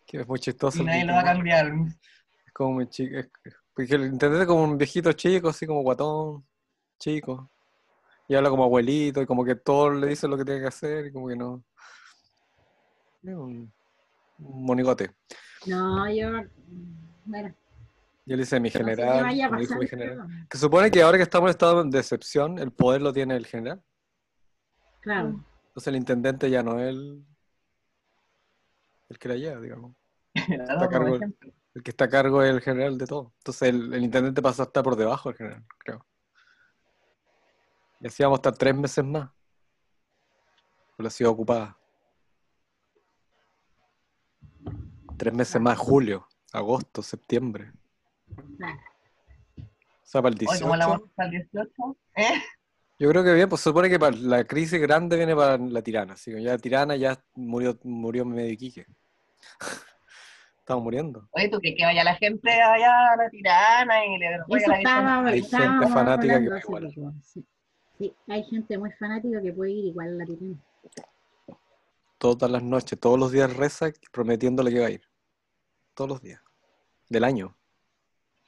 que 0.06 0.22
es 0.22 0.27
muy 0.27 0.39
chistoso. 0.39 0.82
Y 0.82 0.86
nadie 0.86 1.06
lo 1.06 1.13
va 1.13 1.22
a 1.22 1.25
cambiar. 1.25 1.72
Es 2.46 2.53
como 2.53 2.74
muy 2.74 2.89
chico. 2.89 3.22
Porque 3.74 3.96
el 3.96 4.06
intendente 4.06 4.41
es 4.41 4.48
como 4.48 4.63
un 4.63 4.77
viejito 4.77 5.13
chico, 5.13 5.50
así 5.50 5.65
como 5.65 5.82
guatón, 5.82 6.46
chico. 7.00 7.50
Y 8.27 8.36
habla 8.36 8.50
como 8.50 8.63
abuelito, 8.63 9.22
y 9.22 9.25
como 9.25 9.44
que 9.44 9.56
todos 9.56 9.96
le 9.96 10.08
dicen 10.08 10.30
lo 10.30 10.38
que 10.38 10.46
tiene 10.46 10.62
que 10.62 10.68
hacer, 10.68 11.08
y 11.08 11.12
como 11.12 11.27
que 11.27 11.36
no. 11.36 11.63
Es 13.24 13.36
un, 13.36 13.72
un 14.39 14.65
monigote. 14.65 15.12
No, 15.65 16.10
yo. 16.12 16.30
Bueno, 17.25 17.56
Y 18.25 18.34
él 18.34 18.40
dice 18.40 18.60
mi 18.60 18.70
no 18.70 18.74
general, 18.74 19.20
como 19.50 19.60
dijo 19.60 19.74
pasar, 19.74 19.80
mi 19.80 19.88
general. 19.88 20.48
Que 20.50 20.58
supone 20.58 20.92
que 20.92 21.01
ahora 21.01 21.18
que 21.18 21.24
estamos 21.24 21.48
en 21.48 21.51
estado 21.51 21.84
de 21.84 22.00
excepción, 22.00 22.60
el 22.60 22.72
poder 22.72 23.01
lo 23.01 23.12
tiene 23.12 23.36
el 23.36 23.46
general. 23.48 23.84
Claro. 25.01 25.44
Entonces 25.68 25.88
el 25.88 25.96
intendente 25.96 26.50
ya 26.50 26.62
no 26.62 26.80
es 26.80 26.90
el, 26.90 27.25
el 29.10 29.18
que 29.20 29.28
la 29.30 29.36
lleva, 29.36 29.60
digamos. 29.62 29.96
Cargo- 30.90 31.16
ejemplo. 31.16 31.51
El 31.74 31.84
que 31.84 31.92
está 31.92 32.04
a 32.06 32.10
cargo 32.10 32.44
es 32.44 32.50
el 32.54 32.60
general 32.62 32.98
de 32.98 33.06
todo. 33.08 33.34
Entonces 33.38 33.70
el, 33.70 33.94
el 33.94 34.04
intendente 34.04 34.42
pasa 34.42 34.63
a 34.63 34.66
estar 34.66 34.84
por 34.84 34.98
debajo 34.98 35.30
del 35.30 35.38
general, 35.38 35.66
creo. 35.78 36.06
Y 38.01 38.08
así 38.08 38.22
vamos 38.24 38.38
a 38.38 38.40
estar 38.40 38.54
tres 38.58 38.75
meses 38.75 39.06
más. 39.06 39.30
Por 40.98 41.06
la 41.06 41.10
ciudad 41.10 41.32
ocupada. 41.32 41.78
Tres 45.18 45.34
meses 45.34 45.62
más, 45.62 45.78
julio, 45.78 46.28
agosto, 46.51 47.01
septiembre. 47.01 47.72
O 48.38 50.12
sea, 50.12 50.22
para 50.22 50.34
el 50.34 50.40
Oye, 50.40 50.60
18. 50.60 50.64
¿cómo 50.64 50.76
la 50.76 50.88
vamos 50.88 51.10
para 51.16 51.30
el 51.30 51.48
18? 51.52 51.98
¿Eh? 52.16 52.42
Yo 53.02 53.10
creo 53.10 53.24
que 53.24 53.34
bien, 53.34 53.50
pues 53.50 53.62
se 53.62 53.70
supone 53.70 53.90
que 53.90 53.98
para 53.98 54.16
la 54.16 54.44
crisis 54.44 54.80
grande 54.80 55.18
viene 55.18 55.36
para 55.36 55.58
la 55.58 55.82
tirana. 55.82 56.14
Así 56.14 56.32
que 56.32 56.44
ya 56.44 56.52
la 56.52 56.58
tirana 56.60 56.96
ya 56.96 57.20
murió, 57.34 57.80
murió 57.84 58.26
medio 58.26 58.52
Iquique. 58.52 58.86
Estamos 60.60 60.84
muriendo. 60.84 61.28
Oye, 61.32 61.50
¿tú 61.50 61.60
que 61.60 61.76
vaya 61.82 62.04
la 62.04 62.16
gente 62.16 62.52
allá 62.52 63.14
a 63.14 63.18
la 63.18 63.30
tirana 63.32 64.06
y 64.06 64.18
le 64.20 64.36
Eso 64.36 64.68
la 64.68 64.78
estaba, 64.78 65.28
Hay 65.28 65.42
gente 65.42 65.88
fanática 65.88 66.40
que 66.40 66.50
va 66.50 66.60
igual. 66.60 66.94
Sí. 67.24 67.44
Sí, 67.98 68.14
hay 68.28 68.44
gente 68.44 68.78
muy 68.78 68.92
fanática 68.92 69.42
que 69.42 69.52
puede 69.52 69.72
ir 69.72 69.86
igual 69.86 70.10
a 70.10 70.12
la 70.12 70.26
tirana. 70.26 70.56
Todas 72.20 72.52
las 72.52 72.62
noches, 72.62 73.00
todos 73.00 73.18
los 73.18 73.32
días 73.32 73.56
reza 73.58 73.92
prometiéndole 74.12 74.72
que 74.72 74.80
va 74.80 74.86
a 74.86 74.92
ir. 74.92 75.02
Todos 75.96 76.10
los 76.12 76.22
días. 76.22 76.40
Del 77.10 77.24
año. 77.24 77.58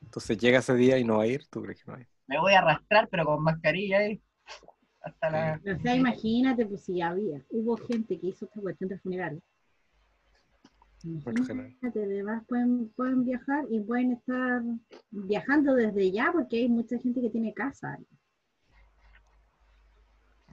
Entonces 0.04 0.38
llega 0.38 0.60
ese 0.60 0.76
día 0.76 0.98
y 0.98 1.04
no 1.04 1.18
va 1.18 1.24
a 1.24 1.28
ir, 1.28 1.48
¿tú 1.50 1.62
crees 1.62 1.80
que 1.80 1.86
no 1.88 1.94
va 1.94 2.00
a 2.00 2.02
ir? 2.02 2.08
Me 2.28 2.40
voy 2.40 2.54
a 2.54 2.60
arrastrar, 2.60 3.08
pero 3.10 3.26
con 3.26 3.44
mascarilla 3.44 4.00
ahí. 4.00 4.22
Hasta 5.02 5.30
la. 5.30 5.62
O 5.76 5.82
sea, 5.82 5.96
imagínate, 5.96 6.66
pues 6.66 6.86
si 6.86 7.02
había, 7.02 7.42
hubo 7.50 7.78
gente 7.78 8.20
que 8.20 8.28
hizo 8.28 8.46
esta 8.46 8.62
cuestión 8.62 8.90
del 8.90 9.00
funeral. 9.00 9.42
Imagínate, 11.04 12.02
además 12.02 12.44
pueden, 12.48 12.90
pueden 12.96 13.26
viajar 13.26 13.66
y 13.70 13.82
pueden 13.82 14.14
estar 14.14 14.62
viajando 15.12 15.76
desde 15.76 16.12
ya 16.12 16.32
porque 16.32 16.60
hay 16.60 16.70
mucha 16.70 16.98
gente 17.00 17.20
que 17.20 17.30
tiene 17.30 17.54
casa. 17.54 17.98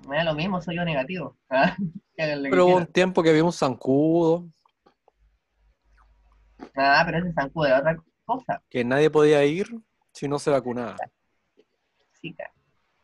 Me 0.08 0.16
da 0.16 0.24
lo 0.24 0.34
mismo, 0.34 0.60
soy 0.60 0.76
yo 0.76 0.84
negativo. 0.84 1.36
Ah, 2.22 2.32
Pero 2.42 2.66
hubo 2.66 2.76
un 2.76 2.86
tiempo 2.86 3.22
que 3.22 3.30
había 3.30 3.42
un 3.42 3.52
zancudo, 3.52 4.46
Ah, 6.76 7.02
pero 7.06 7.18
ese 7.18 7.32
zancudo 7.32 7.66
de 7.66 7.72
otra 7.72 7.96
cosa. 8.36 8.62
que 8.70 8.84
nadie 8.84 9.10
podía 9.10 9.44
ir 9.44 9.66
si 10.12 10.28
no 10.28 10.38
se 10.38 10.50
vacunaba. 10.50 10.96
Sí, 12.20 12.34
ca- 12.34 12.52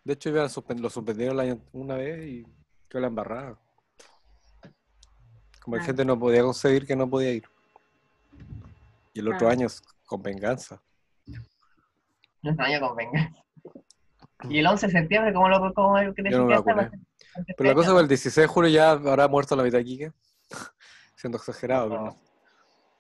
De 0.05 0.13
hecho, 0.13 0.29
iban 0.29 0.49
lo 0.83 0.91
suspendieron 0.91 1.63
una 1.73 1.97
vez 1.97 2.27
y 2.27 2.47
quedó 2.89 3.01
la 3.01 3.09
embarrada. 3.09 3.59
Como 5.61 5.77
la 5.77 5.81
Claro. 5.83 5.85
gente 5.87 6.05
no 6.05 6.19
podía 6.19 6.43
conseguir 6.43 6.87
que 6.87 6.95
no 6.95 7.09
podía 7.11 7.33
ir. 7.33 7.45
Y 9.15 9.21
el 9.21 9.29
otro 9.29 9.39
Claro. 9.41 9.53
año 9.53 9.67
con 10.05 10.23
venganza. 10.23 10.81
No 12.43 12.53
es 12.53 12.59
año 12.61 12.81
con 12.87 12.97
venganza. 12.97 13.43
Y 14.49 14.59
el 14.59 14.67
11 14.67 14.87
de 14.87 14.93
septiembre, 14.93 15.33
¿cómo 15.33 15.49
lo 15.49 15.75
cómo 15.75 16.01
Yo 16.01 16.39
no 16.39 16.45
me 16.47 16.55
vacuné. 16.57 16.91
Pero 17.57 17.69
la 17.71 17.75
cosa 17.75 17.89
es 17.89 17.95
que 17.95 18.01
el 18.03 18.09
16 18.09 18.45
de 18.45 18.47
julio 18.47 18.71
ya 18.71 18.91
habrá 18.93 19.27
muerto 19.29 19.57
la 19.57 19.63
mitad 19.65 19.79
de 19.79 19.85
Quique. 19.85 20.13
Siendo 21.17 21.39
exagerado, 21.39 21.89
pero, 21.89 22.05
no. 22.05 22.17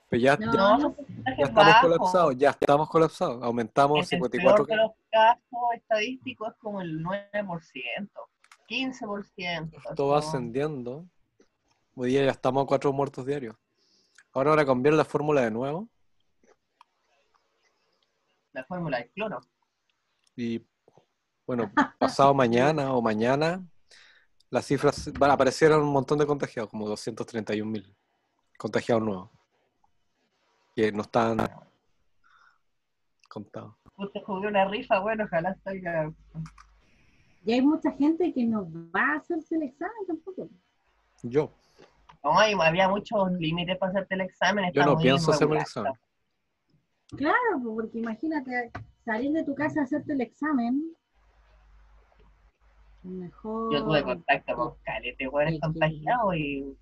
Pero 0.08 0.22
ya, 0.22 0.36
No, 0.36 0.52
ya, 0.52 0.88
porcentajes 0.94 1.38
ya 1.38 1.44
estamos 1.44 1.76
colapsados, 1.80 2.36
ya 2.36 2.50
estamos 2.50 2.88
colapsados. 2.88 3.42
Aumentamos 3.42 3.96
En 3.96 4.00
el 4.02 4.06
54 4.06 4.66
peor 4.66 4.68
de 4.68 4.76
los 4.76 4.92
casos 5.10 5.60
estadísticos 5.75 6.48
es 6.48 6.58
como 6.58 6.80
el 6.80 7.02
9%, 7.02 8.10
15%. 8.68 9.94
Todo 9.96 10.08
va 10.08 10.18
ascendiendo. 10.18 11.06
Hoy 11.96 12.10
día 12.10 12.25
ya 12.25 12.30
estamos 12.30 12.64
a 12.64 12.66
cuatro 12.66 12.92
muertos 12.92 13.26
diarios. 13.26 13.56
Ahora 14.32 14.50
van 14.50 14.60
a 14.60 14.66
cambiar 14.66 14.94
la 14.94 15.04
fórmula 15.04 15.40
de 15.40 15.50
nuevo. 15.50 15.88
La 18.52 18.64
fórmula 18.64 18.98
del 18.98 19.10
cloro. 19.10 19.40
Y 20.36 20.64
bueno, 21.46 21.72
pasado 21.98 22.32
mañana 22.34 22.92
o 22.92 23.02
mañana, 23.02 23.66
las 24.50 24.66
cifras 24.66 25.12
van, 25.14 25.30
aparecieron 25.30 25.82
un 25.82 25.92
montón 25.92 26.18
de 26.18 26.26
contagiados, 26.26 26.70
como 26.70 26.88
231 26.88 27.70
mil 27.70 27.96
contagiados 28.56 29.02
nuevos. 29.02 29.35
Que 30.76 30.92
no 30.92 31.00
están 31.02 31.38
contados. 33.30 33.75
Usted 33.97 34.21
jugué 34.25 34.47
una 34.49 34.66
rifa, 34.66 34.99
bueno, 35.00 35.25
ojalá 35.25 35.54
salga. 35.64 36.12
Y 37.47 37.52
hay 37.52 37.62
mucha 37.62 37.90
gente 37.92 38.30
que 38.35 38.45
no 38.45 38.68
va 38.95 39.14
a 39.14 39.16
hacerse 39.16 39.56
el 39.56 39.62
examen 39.62 40.06
tampoco. 40.06 40.49
Yo, 41.23 41.50
No, 42.23 42.38
hay- 42.38 42.54
había 42.61 42.88
muchos 42.88 43.30
límites 43.33 43.78
para 43.78 43.90
hacerte 43.90 44.16
el 44.16 44.21
examen. 44.23 44.71
yo 44.75 44.85
no 44.85 44.95
muy 44.95 45.02
pienso 45.04 45.30
hacerme 45.30 45.56
el 45.56 45.62
examen. 45.62 45.92
Claro, 47.16 47.61
pues, 47.62 47.75
porque 47.76 47.99
imagínate 48.00 48.71
salir 49.04 49.33
de 49.33 49.45
tu 49.45 49.54
casa 49.54 49.80
a 49.80 49.85
hacerte 49.85 50.12
el 50.12 50.21
examen. 50.21 50.92
Mejor. 53.04 53.73
Yo 53.73 53.85
tuve 53.85 54.02
contacto 54.02 54.56
con 54.56 54.75
calete, 54.85 55.28
weón, 55.28 55.59
contagiado 55.61 56.35
y 56.35 56.76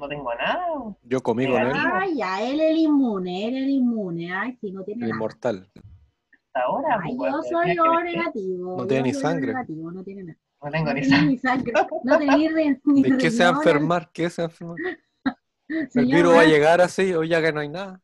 no 0.00 0.08
tengo 0.08 0.34
nada. 0.34 0.66
Yo 1.02 1.22
comí 1.22 1.46
con 1.46 1.60
él. 1.60 1.72
Ay, 1.74 2.16
ya, 2.16 2.42
él 2.42 2.58
es 2.60 2.70
el 2.70 2.78
inmune, 2.78 3.48
él 3.48 3.56
es 3.56 3.62
el 3.64 3.70
inmune. 3.70 4.32
Ay, 4.34 4.56
si 4.60 4.72
no 4.72 4.82
tiene 4.82 5.04
el 5.04 5.10
nada. 5.10 5.14
inmortal. 5.14 5.70
Hasta 5.74 6.60
ahora. 6.66 7.00
Ay, 7.04 7.16
pues, 7.16 7.32
yo 7.32 7.42
soy 7.42 7.66
tenía 7.66 7.82
O 7.82 8.00
negativo. 8.00 8.76
No 8.78 8.86
tiene 8.86 9.02
ni 9.02 9.14
sangre. 9.14 9.46
negativo, 9.48 9.92
no 9.92 10.02
tiene 10.02 10.22
nada. 10.24 10.38
No 10.62 10.70
tengo 10.70 10.86
No 10.86 10.94
ni 10.94 11.04
sangre. 11.04 11.26
ni 11.26 11.38
sangre. 11.38 11.72
No 12.04 12.18
tiene 12.18 12.80
ni, 12.84 13.02
¿De 13.02 13.18
qué 13.18 13.30
se 13.30 13.44
va 13.44 13.50
a 13.50 13.52
enfermar? 13.52 14.10
¿Qué 14.12 14.30
se 14.30 14.42
va 14.42 14.46
a 14.46 14.50
enfermar? 14.50 14.76
El 15.68 15.90
Señor, 15.90 16.16
virus 16.16 16.32
va 16.32 16.38
a 16.38 16.40
ah, 16.40 16.46
llegar 16.46 16.80
así, 16.80 17.14
hoy 17.14 17.28
ya 17.28 17.40
que 17.40 17.52
no 17.52 17.60
hay 17.60 17.68
nada. 17.68 18.00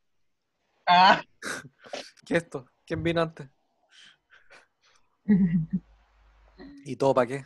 Ah, 0.85 1.21
¿Qué 2.25 2.37
es 2.37 2.43
esto? 2.43 2.65
¿Quién 2.85 3.03
vino 3.03 3.21
antes? 3.21 3.49
¿Y 6.85 6.95
todo 6.95 7.13
para 7.13 7.27
qué? 7.27 7.45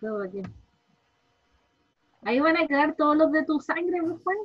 todo 0.00 0.22
aquí. 0.22 0.40
Ahí 2.24 2.40
van 2.40 2.56
a 2.56 2.66
quedar 2.66 2.94
todos 2.96 3.16
los 3.16 3.30
de 3.32 3.44
tu 3.44 3.60
sangre, 3.60 4.00
pues, 4.02 4.22
Juan. 4.22 4.36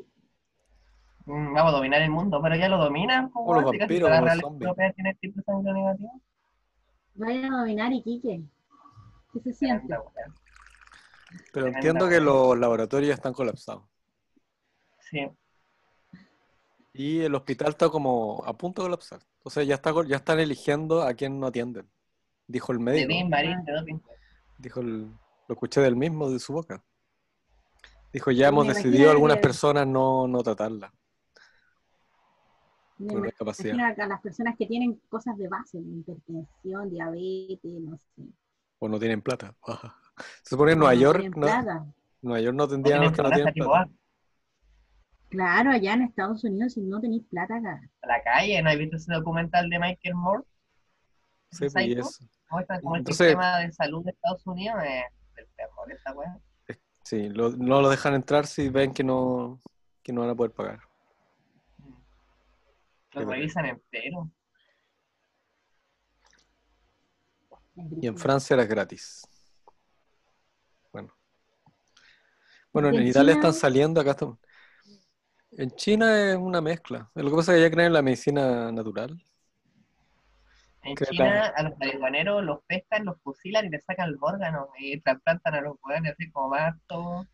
mm, 1.26 1.54
vamos 1.54 1.74
a 1.74 1.78
dominar 1.78 2.02
el 2.02 2.10
mundo, 2.10 2.42
pero 2.42 2.56
ya 2.56 2.68
lo 2.70 2.78
dominan. 2.78 3.32
Los 3.34 3.64
vampiros, 3.64 4.10
como 4.10 4.26
la 4.26 4.36
los 4.36 4.44
europea 4.44 4.92
tiene 4.94 5.16
tipo 5.16 5.38
de 5.38 5.44
sangre 5.44 5.74
negativa. 5.74 6.12
Vayan 7.16 7.54
a 7.54 7.60
dominar 7.60 7.92
Iquique. 7.92 8.42
¿Qué 9.34 9.40
se 9.42 9.54
siente? 9.54 9.96
Pero 11.54 11.68
entiendo 11.68 12.10
que 12.10 12.20
los 12.20 12.58
laboratorios 12.58 13.10
ya 13.10 13.14
están 13.14 13.34
colapsados. 13.34 13.84
Sí. 15.00 15.28
Y 16.94 17.22
el 17.22 17.36
hospital 17.36 17.70
está 17.70 17.90
como 17.90 18.44
a 18.46 18.58
punto 18.58 18.82
de 18.82 18.88
colapsar. 18.88 19.22
O 19.44 19.50
sea, 19.50 19.64
ya, 19.64 19.76
está, 19.76 19.94
ya 20.06 20.18
están 20.18 20.40
eligiendo 20.40 21.04
a 21.04 21.14
quién 21.14 21.40
no 21.40 21.48
atienden. 21.48 21.88
Dijo 22.48 22.72
el 22.72 22.80
De 22.80 22.84
médico. 22.84 23.08
Dean 23.08 23.30
Marín, 23.30 23.64
de 23.64 23.74
doping. 23.74 24.00
Dijo 24.58 24.82
el, 24.82 25.06
lo 25.06 25.54
escuché 25.54 25.82
del 25.82 25.96
mismo, 25.96 26.30
de 26.30 26.40
su 26.40 26.54
boca. 26.54 26.84
Dijo, 28.12 28.32
ya 28.32 28.48
hemos 28.48 28.68
decidido 28.68 29.12
algunas 29.12 29.38
que- 29.38 29.44
personas 29.44 29.86
no, 29.88 30.28
no 30.28 30.42
tratarla 30.42 30.92
Me 32.98 33.08
por 33.14 33.18
imagino 33.40 33.86
a 33.86 34.08
las 34.08 34.22
personas 34.22 34.56
que 34.58 34.66
tienen 34.66 35.00
cosas 35.10 35.38
de 35.38 35.48
base, 35.48 35.78
hipertensión, 35.78 36.90
diabetes, 36.90 37.80
no 37.82 37.98
sé. 37.98 38.24
O 38.80 38.90
no 38.90 38.98
tienen 39.00 39.22
plata. 39.22 39.56
Se 40.44 40.50
supone 40.50 40.70
que 40.70 40.74
en 40.74 40.80
No 40.80 40.86
Nueva 40.86 41.00
York, 41.00 41.20
tienen 41.20 41.40
no, 41.40 41.46
plata. 41.48 41.86
Nueva 42.22 42.42
York 42.42 42.56
no 42.58 42.68
No 42.68 42.72
los 43.04 43.12
que 43.14 43.22
no 43.24 43.30
tienen 43.32 43.54
plata. 43.54 43.90
Claro, 45.30 45.70
allá 45.72 45.94
en 45.94 46.02
Estados 46.02 46.44
Unidos, 46.44 46.74
si 46.74 46.82
no 46.82 47.00
tenéis 47.00 47.24
plata, 47.30 47.56
acá. 47.58 47.80
A 48.02 48.08
la 48.08 48.24
calle, 48.24 48.62
¿no 48.64 48.70
has 48.70 48.78
visto 48.78 48.96
ese 48.98 49.14
documental 49.14 49.70
de 49.70 49.78
Michael 49.80 50.16
Moore? 50.16 50.44
Sí, 51.52 51.68
pues, 51.72 51.88
eso. 51.88 52.26
Muestran 52.50 52.82
como 52.82 52.96
el 52.96 53.00
Entonces- 53.02 53.28
sistema 53.28 53.60
de 53.60 53.72
salud 53.72 54.04
de 54.04 54.12
Estados 54.12 54.46
Unidos 54.48 54.78
es 54.84 55.04
del 55.36 55.48
terror 55.56 55.92
esta 55.92 56.14
weá. 56.14 56.38
Sí, 57.10 57.28
lo- 57.30 57.50
no 57.50 57.82
lo 57.82 57.90
dejan 57.90 58.14
entrar 58.14 58.46
si 58.46 58.70
ven 58.70 58.94
que 58.94 59.04
no, 59.04 59.60
que 60.04 60.14
no 60.14 60.22
van 60.22 60.30
a 60.30 60.36
poder 60.36 60.52
pagar. 60.52 60.80
Lo 63.14 63.26
revisan 63.26 63.66
entero. 63.66 64.30
Y 68.00 68.06
en 68.06 68.16
Francia 68.16 68.54
era 68.54 68.66
gratis. 68.66 69.24
Bueno. 70.94 71.12
Bueno, 72.72 72.90
¿Y 72.90 72.98
en 72.98 73.02
en 73.02 73.08
Italia 73.08 73.34
China? 73.34 73.48
están 73.48 73.60
saliendo, 73.60 74.00
acá 74.02 74.12
están. 74.12 74.38
En 75.54 75.72
China 75.72 76.30
es 76.32 76.38
una 76.38 76.62
mezcla. 76.62 77.10
Lo 77.16 77.32
que 77.32 77.36
pasa 77.38 77.54
es 77.54 77.58
que 77.58 77.62
ya 77.64 77.72
creen 77.72 77.88
en 77.88 77.94
la 77.94 78.04
medicina 78.04 78.72
natural. 78.72 79.20
En 80.84 80.96
China 80.96 81.48
a 81.56 81.64
los 81.64 81.78
marihuaneros 81.78 82.44
los 82.44 82.60
pescan, 82.66 83.06
los 83.06 83.20
fusilan 83.22 83.66
y 83.66 83.70
les 83.70 83.84
sacan 83.84 84.12
los 84.12 84.22
órganos 84.22 84.68
y 84.80 85.00
trasplantan 85.02 85.56
a 85.56 85.62
los 85.62 85.78
hueones 85.84 86.14
así 86.14 86.32
como 86.32 86.50
más 86.50 86.76
todo 86.88 87.26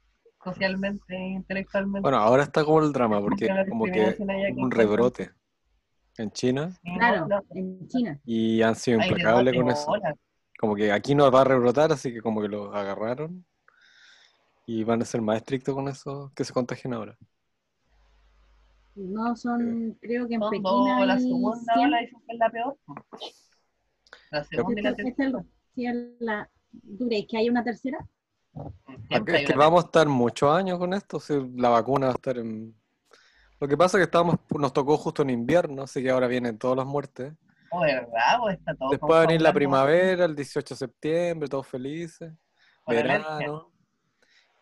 socialmente, 0.44 1.16
intelectualmente. 1.16 2.02
Bueno, 2.02 2.18
ahora 2.18 2.44
está 2.44 2.64
como 2.64 2.80
el 2.80 2.92
drama, 2.92 3.20
porque 3.20 3.48
como 3.70 3.86
que 3.86 4.16
un 4.56 4.72
rebrote 4.72 5.32
en 6.18 6.32
China 6.32 6.72
Claro, 6.98 7.28
no, 7.28 7.42
en 7.52 7.88
China. 7.88 8.20
y 8.26 8.62
han 8.62 8.76
sido 8.76 9.00
implacables 9.02 9.56
con 9.56 9.70
eso. 9.70 9.86
hola. 9.88 10.16
Como 10.58 10.76
que 10.76 10.92
aquí 10.92 11.14
no 11.16 11.30
va 11.30 11.42
a 11.42 11.46
rebrotar, 11.46 11.92
así 11.92 12.14
que 12.14 12.22
como 12.22 12.42
que 12.42 12.48
lo 12.48 12.74
agarraron 12.74 13.46
y 14.66 14.84
van 14.84 15.02
a 15.02 15.06
ser 15.06 15.22
más 15.22 15.38
estrictos 15.38 15.76
con 15.76 15.88
eso 15.88 16.32
que 16.36 16.44
se 16.44 16.54
contagien 16.54 16.94
ahora. 16.94 17.18
No 18.96 19.36
son, 19.36 19.98
creo 20.02 20.28
que 20.28 20.36
en 20.36 20.42
Son 20.42 20.50
Pekín 20.52 20.64
dos, 20.64 21.06
la 21.06 21.14
hay 21.14 21.20
segunda 21.22 21.74
100. 21.74 21.86
ola 21.88 22.00
dicen 22.00 22.20
que 22.26 22.34
es 22.34 22.40
la 22.40 22.50
peor. 22.50 22.78
La 24.32 24.44
segunda 24.44 24.80
y 24.80 24.84
la 24.84 24.96
tercera. 24.96 25.44
sí, 25.76 25.86
es 25.86 25.96
la- 26.20 26.50
¿Tú 26.98 27.08
crees 27.08 27.26
que 27.28 27.38
hay 27.38 27.50
una 27.50 27.64
tercera? 27.64 27.98
Siempre 29.10 29.34
Es 29.36 29.40
hay 29.42 29.46
que 29.46 29.54
vamos 29.56 29.84
a 29.84 29.88
estar 29.88 30.08
muchos 30.08 30.50
años 30.50 30.80
con 30.80 30.94
esto, 30.94 31.20
si 31.20 31.34
la 31.56 31.70
vacuna 31.70 32.08
va 32.08 32.12
a 32.14 32.16
estar 32.16 32.38
en... 32.38 32.74
Lo 33.60 33.68
que 33.68 33.78
pasa 33.78 33.98
es 33.98 34.02
que 34.02 34.06
estábamos, 34.06 34.36
nos 34.58 34.74
tocó 34.74 34.98
justo 34.98 35.22
en 35.22 35.30
invierno, 35.30 35.84
así 35.84 36.02
que 36.02 36.10
ahora 36.10 36.28
vienen 36.28 36.58
todas 36.58 36.78
las 36.78 36.86
muertes. 36.86 37.34
Oh, 37.72 37.82
¿verdad? 37.82 38.40
Pues 38.42 38.58
está 38.58 38.76
todo 38.76 38.90
Después 38.92 39.12
va 39.12 39.18
a 39.18 39.26
venir 39.28 39.42
la 39.42 39.54
primavera, 39.54 40.26
el 40.26 40.36
18 40.36 40.74
de 40.74 40.78
septiembre, 40.80 41.50
todos 41.50 41.68
felices. 41.68 42.32
Verano. 42.88 43.72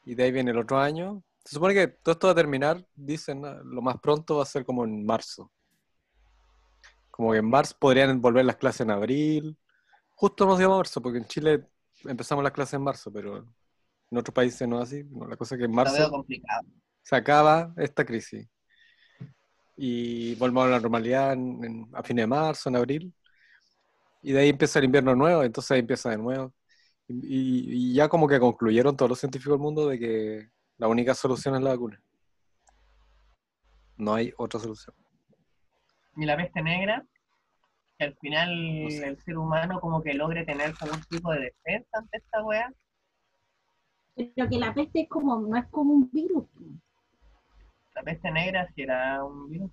Y 0.06 0.16
de 0.16 0.24
ahí 0.24 0.32
viene 0.32 0.52
el 0.52 0.58
otro 0.58 0.80
año. 0.80 1.24
Se 1.46 1.56
supone 1.56 1.74
que 1.74 1.88
todo 1.88 2.14
esto 2.14 2.28
va 2.28 2.32
a 2.34 2.36
terminar, 2.36 2.86
dicen, 2.96 3.42
lo 3.42 3.82
más 3.82 3.98
pronto 4.00 4.38
va 4.38 4.44
a 4.44 4.46
ser 4.46 4.64
como 4.66 4.86
en 4.86 5.06
marzo. 5.06 5.52
Como 7.12 7.32
que 7.32 7.40
en 7.40 7.50
marzo 7.50 7.76
podrían 7.80 8.22
volver 8.22 8.46
las 8.46 8.56
clases 8.56 8.82
en 8.82 8.92
abril. 8.92 9.58
Justo 10.16 10.46
nos 10.46 10.58
dio 10.58 10.70
marzo, 10.70 11.02
porque 11.02 11.18
en 11.20 11.26
Chile 11.26 11.68
empezamos 12.06 12.44
las 12.44 12.54
clases 12.54 12.76
en 12.76 12.82
marzo, 12.84 13.12
pero 13.12 13.38
en 14.10 14.18
otros 14.18 14.34
países 14.34 14.68
no 14.68 14.82
es 14.82 14.90
así. 14.90 15.04
No, 15.04 15.28
la 15.28 15.36
cosa 15.36 15.56
es 15.56 15.60
que 15.60 15.66
en 15.66 15.72
marzo 15.76 16.26
se 17.02 17.16
acaba 17.16 17.74
esta 17.78 18.06
crisis. 18.06 18.48
Y 19.76 20.36
volvemos 20.36 20.66
a 20.66 20.70
la 20.70 20.80
normalidad 20.80 21.34
en- 21.34 21.64
en- 21.64 21.90
a 21.94 22.04
fines 22.04 22.24
de 22.24 22.28
marzo, 22.28 22.70
en 22.70 22.76
abril. 22.78 23.14
Y 24.22 24.32
de 24.32 24.40
ahí 24.40 24.50
empieza 24.50 24.80
el 24.80 24.86
invierno 24.86 25.16
nuevo, 25.16 25.44
entonces 25.44 25.72
ahí 25.72 25.80
empieza 25.80 26.10
de 26.12 26.18
nuevo. 26.18 26.54
Y- 27.08 27.90
y 27.92 27.94
ya 27.94 28.08
como 28.08 28.28
que 28.28 28.40
concluyeron 28.40 28.96
todos 28.96 29.10
los 29.10 29.20
científicos 29.20 29.54
del 29.56 29.62
mundo 29.62 29.88
de 29.90 30.00
que 30.00 30.50
la 30.84 30.90
única 30.90 31.14
solución 31.16 31.56
es 31.56 31.62
la 31.62 31.70
vacuna. 31.70 31.98
No 33.96 34.16
hay 34.16 34.34
otra 34.38 34.60
solución. 34.60 34.94
Y 36.18 36.26
la 36.26 36.36
peste 36.36 36.62
negra, 36.62 37.06
que 37.98 38.04
al 38.04 38.16
final 38.18 38.84
No 38.84 38.90
sé. 38.90 39.08
el 39.08 39.18
ser 39.22 39.38
humano 39.38 39.80
como 39.80 40.04
que 40.04 40.14
logre 40.14 40.44
tener 40.44 40.74
algún 40.82 41.02
tipo 41.04 41.32
de 41.32 41.40
defensa 41.40 42.00
ante 42.00 42.18
esta 42.18 42.44
wea. 42.44 42.70
Pero 44.14 44.50
que 44.50 44.60
la 44.60 44.74
peste 44.74 45.04
es 45.04 45.08
como, 45.10 45.40
no 45.40 45.56
es 45.56 45.66
como 45.68 45.94
un 45.94 46.12
virus. 46.12 46.50
La 47.96 48.04
peste 48.04 48.30
negra 48.30 48.70
si 48.76 48.82
era 48.82 49.24
un 49.24 49.50
virus. 49.50 49.72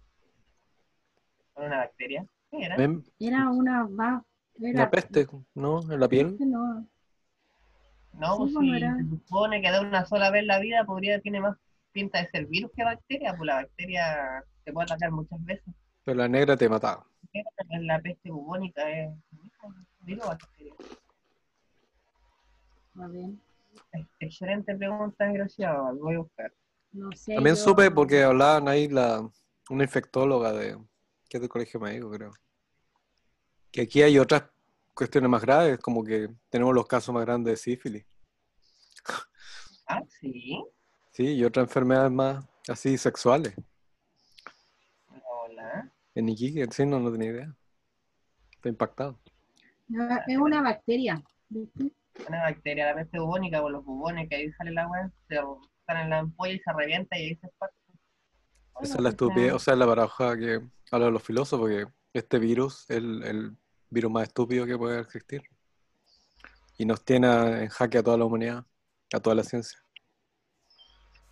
Era 1.57 1.67
una 1.67 1.77
bacteria. 1.79 2.25
¿Qué 2.53 2.67
era? 2.67 2.77
Era 3.19 3.51
una 3.51 3.83
va, 3.89 4.25
era, 4.61 4.83
La 4.85 4.91
peste, 4.93 5.27
¿no? 5.55 5.81
En 5.93 5.99
la 5.99 6.09
piel. 6.09 6.37
No, 6.39 6.87
No, 8.13 8.33
Sí, 8.35 8.39
pues 8.43 8.53
bueno, 8.55 8.71
si 8.73 8.77
era- 8.77 8.97
se 8.97 9.03
supone 9.09 9.63
que 9.63 9.71
de 9.71 9.81
una 9.81 10.05
sola 10.05 10.31
vez 10.31 10.45
la 10.45 10.59
vida 10.59 10.85
podría, 10.85 11.21
tiene 11.21 11.41
más 11.41 11.57
pinta 11.93 12.21
de 12.21 12.29
ser 12.29 12.47
virus 12.47 12.71
que 12.77 12.85
bacteria, 12.85 13.35
pues 13.37 13.47
la 13.47 13.55
bacteria 13.57 14.45
se 14.65 14.73
puede 14.73 14.85
atacar 14.85 15.11
muchas 15.11 15.43
veces. 15.45 15.75
Pero 16.05 16.19
la 16.19 16.29
negra 16.29 16.57
te 16.57 16.69
mataba. 16.69 17.05
La 17.81 18.01
peste 18.01 18.31
bubónica 18.31 18.89
es 18.91 19.11
virus 20.01 20.25
o 20.25 20.29
bacteria. 20.29 20.75
a 23.01 23.07
ver, 23.07 23.31
Excelente 24.19 24.75
pregunta, 24.77 25.25
desgraciado. 25.27 25.95
Voy 25.97 26.17
a 26.17 26.19
buscar. 26.19 26.53
no 26.93 27.11
sé. 27.13 27.35
También 27.35 27.55
yo- 27.57 27.63
supe 27.63 27.91
porque 27.91 28.23
hablaban 28.25 28.67
ahí 28.69 28.89
la, 28.89 29.27
una 29.71 29.85
infectóloga 29.85 30.53
de, 30.53 30.77
que 31.29 31.37
es 31.37 31.41
del 31.41 31.49
colegio 31.49 31.79
médico, 31.81 32.11
creo. 32.11 32.33
Que 33.71 33.83
aquí 33.83 34.03
hay 34.03 34.19
otras 34.19 34.45
cuestiones 34.95 35.31
más 35.31 35.43
graves, 35.43 35.79
como 35.79 36.05
que 36.05 36.29
tenemos 36.49 36.75
los 36.75 36.87
casos 36.87 37.15
más 37.15 37.25
grandes 37.25 37.53
de 37.53 37.57
sífilis. 37.57 38.07
Ah, 39.87 40.03
sí. 40.21 40.63
Sí, 41.13 41.35
y 41.35 41.45
otras 41.45 41.65
enfermedades 41.67 42.13
más 42.13 42.47
así 42.69 42.97
sexuales. 42.97 43.55
Hola. 45.09 45.93
En 46.15 46.29
Iquique, 46.29 46.67
sí, 46.71 46.87
no, 46.87 47.01
no 47.01 47.11
tenía 47.11 47.31
idea. 47.31 47.55
Estoy 48.53 48.71
impactado. 48.71 49.19
Es 50.27 50.37
una 50.39 50.63
bacteria. 50.63 51.23
Una 51.51 52.43
bacteria, 52.43 52.87
la 52.87 52.95
peste 52.95 53.19
bubónica, 53.19 53.61
con 53.61 53.73
los 53.73 53.85
bubones, 53.85 54.29
que 54.29 54.37
ahí 54.37 54.53
sale 54.53 54.71
el 54.71 54.79
agua, 54.79 55.11
se 55.27 55.35
están 55.35 55.97
en 55.97 56.11
la 56.11 56.19
ampolla 56.19 56.53
y 56.53 56.61
se 56.61 56.73
revienta 56.73 57.19
y 57.19 57.23
ahí 57.23 57.37
se 57.37 57.47
esparce. 57.47 57.77
Esa 58.83 58.95
es 58.95 59.01
la 59.01 59.09
estupidez, 59.11 59.53
o 59.53 59.59
sea, 59.59 59.77
la 59.77 59.87
paradoja 59.87 60.37
que 60.37 60.61
hablan 60.91 61.13
los 61.13 61.23
filósofos, 61.23 61.69
que 61.69 61.87
este 62.13 62.39
virus 62.39 62.89
es 62.89 62.97
el, 62.97 63.23
el 63.25 63.57
virus 63.91 64.11
más 64.11 64.23
estúpido 64.25 64.65
que 64.67 64.79
puede 64.79 65.01
existir. 65.01 65.43
Y 66.79 66.87
nos 66.87 67.05
tiene 67.05 67.27
a- 67.27 67.63
en 67.63 67.69
jaque 67.69 67.99
a 67.99 68.03
toda 68.03 68.17
la 68.17 68.25
humanidad, 68.25 68.65
a 69.13 69.21
toda 69.21 69.35
la 69.37 69.43
ciencia. 69.45 69.79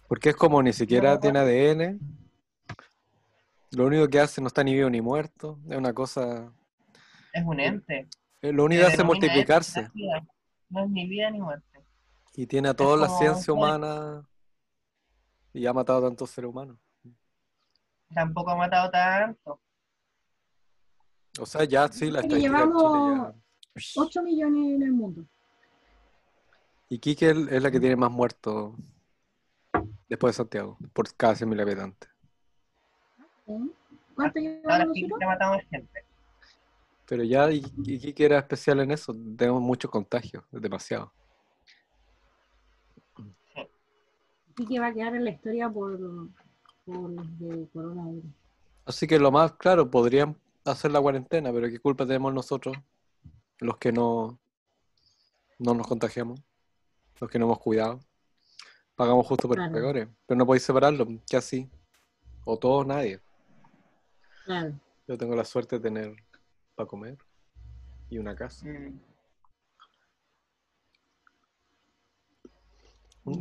Porque 0.08 0.30
es 0.30 0.36
como 0.36 0.62
ni 0.62 0.72
siquiera 0.72 1.14
No. 1.14 1.20
tiene 1.20 1.38
ADN, 1.38 1.98
lo 3.72 3.86
único 3.86 4.08
que 4.08 4.20
hace 4.20 4.40
no 4.40 4.48
está 4.48 4.64
ni 4.64 4.74
vivo 4.74 4.90
ni 4.90 5.00
muerto, 5.00 5.58
es 5.68 5.76
una 5.76 5.92
cosa... 5.92 6.52
Es 7.32 7.44
un 7.44 7.60
ente. 7.60 8.08
eh, 8.42 8.52
Lo 8.52 8.64
único 8.64 8.80
que 8.80 8.86
hace 8.86 9.02
es 9.02 9.04
multiplicarse 9.04 9.82
no 9.82 9.86
es 9.86 9.92
vida. 9.94 10.26
No 10.70 10.84
es 10.84 10.90
ni 10.90 11.06
vida 11.08 11.30
ni 11.30 11.40
muerte. 11.40 11.64
y 12.34 12.46
tiene 12.46 12.68
a 12.68 12.74
toda 12.74 12.96
la 12.96 13.08
ciencia 13.08 13.52
humana 13.52 14.26
y 15.52 15.66
ha 15.66 15.72
matado 15.72 15.98
a 16.04 16.08
tantos 16.08 16.30
seres 16.30 16.48
humanos. 16.50 16.78
Tampoco 18.14 18.50
ha 18.50 18.56
matado 18.56 18.90
tanto. 18.90 19.60
O 21.38 21.46
sea, 21.46 21.64
ya 21.64 21.88
sí, 21.88 22.10
la 22.10 22.20
Que 22.20 22.26
estadística 22.26 22.58
de 22.58 22.66
llevamos- 22.66 23.34
Chile 23.76 23.92
ya... 23.96 24.02
8 24.02 24.22
millones 24.22 24.74
en 24.76 24.82
el 24.82 24.92
mundo. 24.92 25.24
Y 26.88 26.98
Quique 26.98 27.30
es 27.30 27.62
la 27.62 27.70
que 27.70 27.78
tiene 27.78 27.96
más 27.96 28.10
muertos 28.10 28.74
después 30.08 30.34
de 30.34 30.36
Santiago, 30.38 30.78
por 30.92 31.14
cada 31.14 31.34
100.000 31.34 31.60
habitantes. 31.60 32.10
¿Cuánto 33.44 34.38
Ahora 34.64 34.86
llevamos 34.86 34.96
nosotros? 34.96 35.62
gente. 35.70 36.04
Pero 37.06 37.22
ya 37.24 37.50
Iquique 37.50 38.24
era 38.24 38.38
especial 38.38 38.80
en 38.80 38.90
eso, 38.90 39.14
tenemos 39.36 39.62
muchos 39.62 39.90
contagios, 39.90 40.44
es 40.52 40.60
demasiado. 40.60 41.12
Y 44.56 44.66
que 44.66 44.80
va 44.80 44.88
a 44.88 44.92
quedar 44.94 45.14
en 45.14 45.24
la 45.24 45.30
historia 45.30 45.70
por, 45.70 45.98
por 46.84 47.10
de 47.10 47.68
coronavirus. 47.72 48.24
Así 48.86 49.06
que 49.06 49.18
lo 49.18 49.30
más 49.30 49.52
claro, 49.52 49.88
podrían 49.90 50.36
hacer 50.72 50.90
la 50.90 51.00
cuarentena, 51.00 51.52
pero 51.52 51.68
qué 51.68 51.78
culpa 51.78 52.06
tenemos 52.06 52.32
nosotros, 52.34 52.76
los 53.58 53.76
que 53.78 53.92
no, 53.92 54.38
no 55.58 55.74
nos 55.74 55.86
contagiamos, 55.86 56.40
los 57.20 57.30
que 57.30 57.38
no 57.38 57.46
hemos 57.46 57.58
cuidado. 57.58 58.00
Pagamos 58.94 59.26
justo 59.26 59.48
por 59.48 59.56
Claro. 59.56 59.72
peores, 59.72 60.08
pero 60.26 60.38
no 60.38 60.46
podéis 60.46 60.64
separarlo, 60.64 61.06
que 61.28 61.36
así. 61.36 61.70
O 62.44 62.58
todos, 62.58 62.86
nadie. 62.86 63.20
Claro. 64.44 64.78
Yo 65.06 65.16
tengo 65.18 65.36
la 65.36 65.44
suerte 65.44 65.76
de 65.76 65.82
tener 65.82 66.16
para 66.74 66.88
comer 66.88 67.18
y 68.10 68.18
una 68.18 68.34
casa. 68.34 68.66
Mm. 68.66 69.00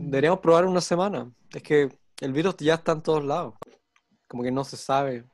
Deberíamos 0.10 0.40
probar 0.40 0.66
una 0.66 0.82
semana. 0.82 1.32
Es 1.54 1.63
que 1.63 1.90
el 2.20 2.34
virus 2.34 2.58
ya 2.58 2.76
está 2.76 2.92
en 2.92 3.02
todos 3.02 3.24
lados. 3.24 3.56
Como 4.28 4.44
que 4.44 4.52
no 4.52 4.63
se 4.63 4.76
sabe. 4.78 5.26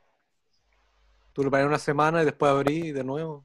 Tú 1.34 1.42
lo 1.42 1.50
paras 1.50 1.66
una 1.66 1.78
semana 1.78 2.22
y 2.22 2.24
después 2.24 2.50
abrí 2.50 2.92
de 2.92 3.02
nuevo. 3.02 3.44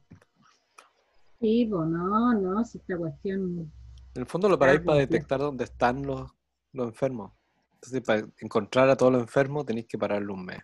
Sí, 1.40 1.66
pues 1.68 1.88
no, 1.88 2.32
no, 2.34 2.64
si 2.64 2.78
esta 2.78 2.96
cuestión. 2.96 3.72
En 4.14 4.22
el 4.22 4.26
fondo 4.26 4.48
lo 4.48 4.56
paráis 4.56 4.80
para 4.80 4.98
pues, 4.98 5.08
detectar 5.08 5.40
dónde 5.40 5.64
están 5.64 6.06
los, 6.06 6.30
los 6.72 6.86
enfermos. 6.86 7.32
Entonces, 7.74 8.00
para 8.02 8.28
encontrar 8.38 8.88
a 8.88 8.96
todos 8.96 9.12
los 9.12 9.22
enfermos 9.22 9.66
tenéis 9.66 9.86
que 9.86 9.98
pararlo 9.98 10.34
un 10.34 10.44
mes. 10.44 10.60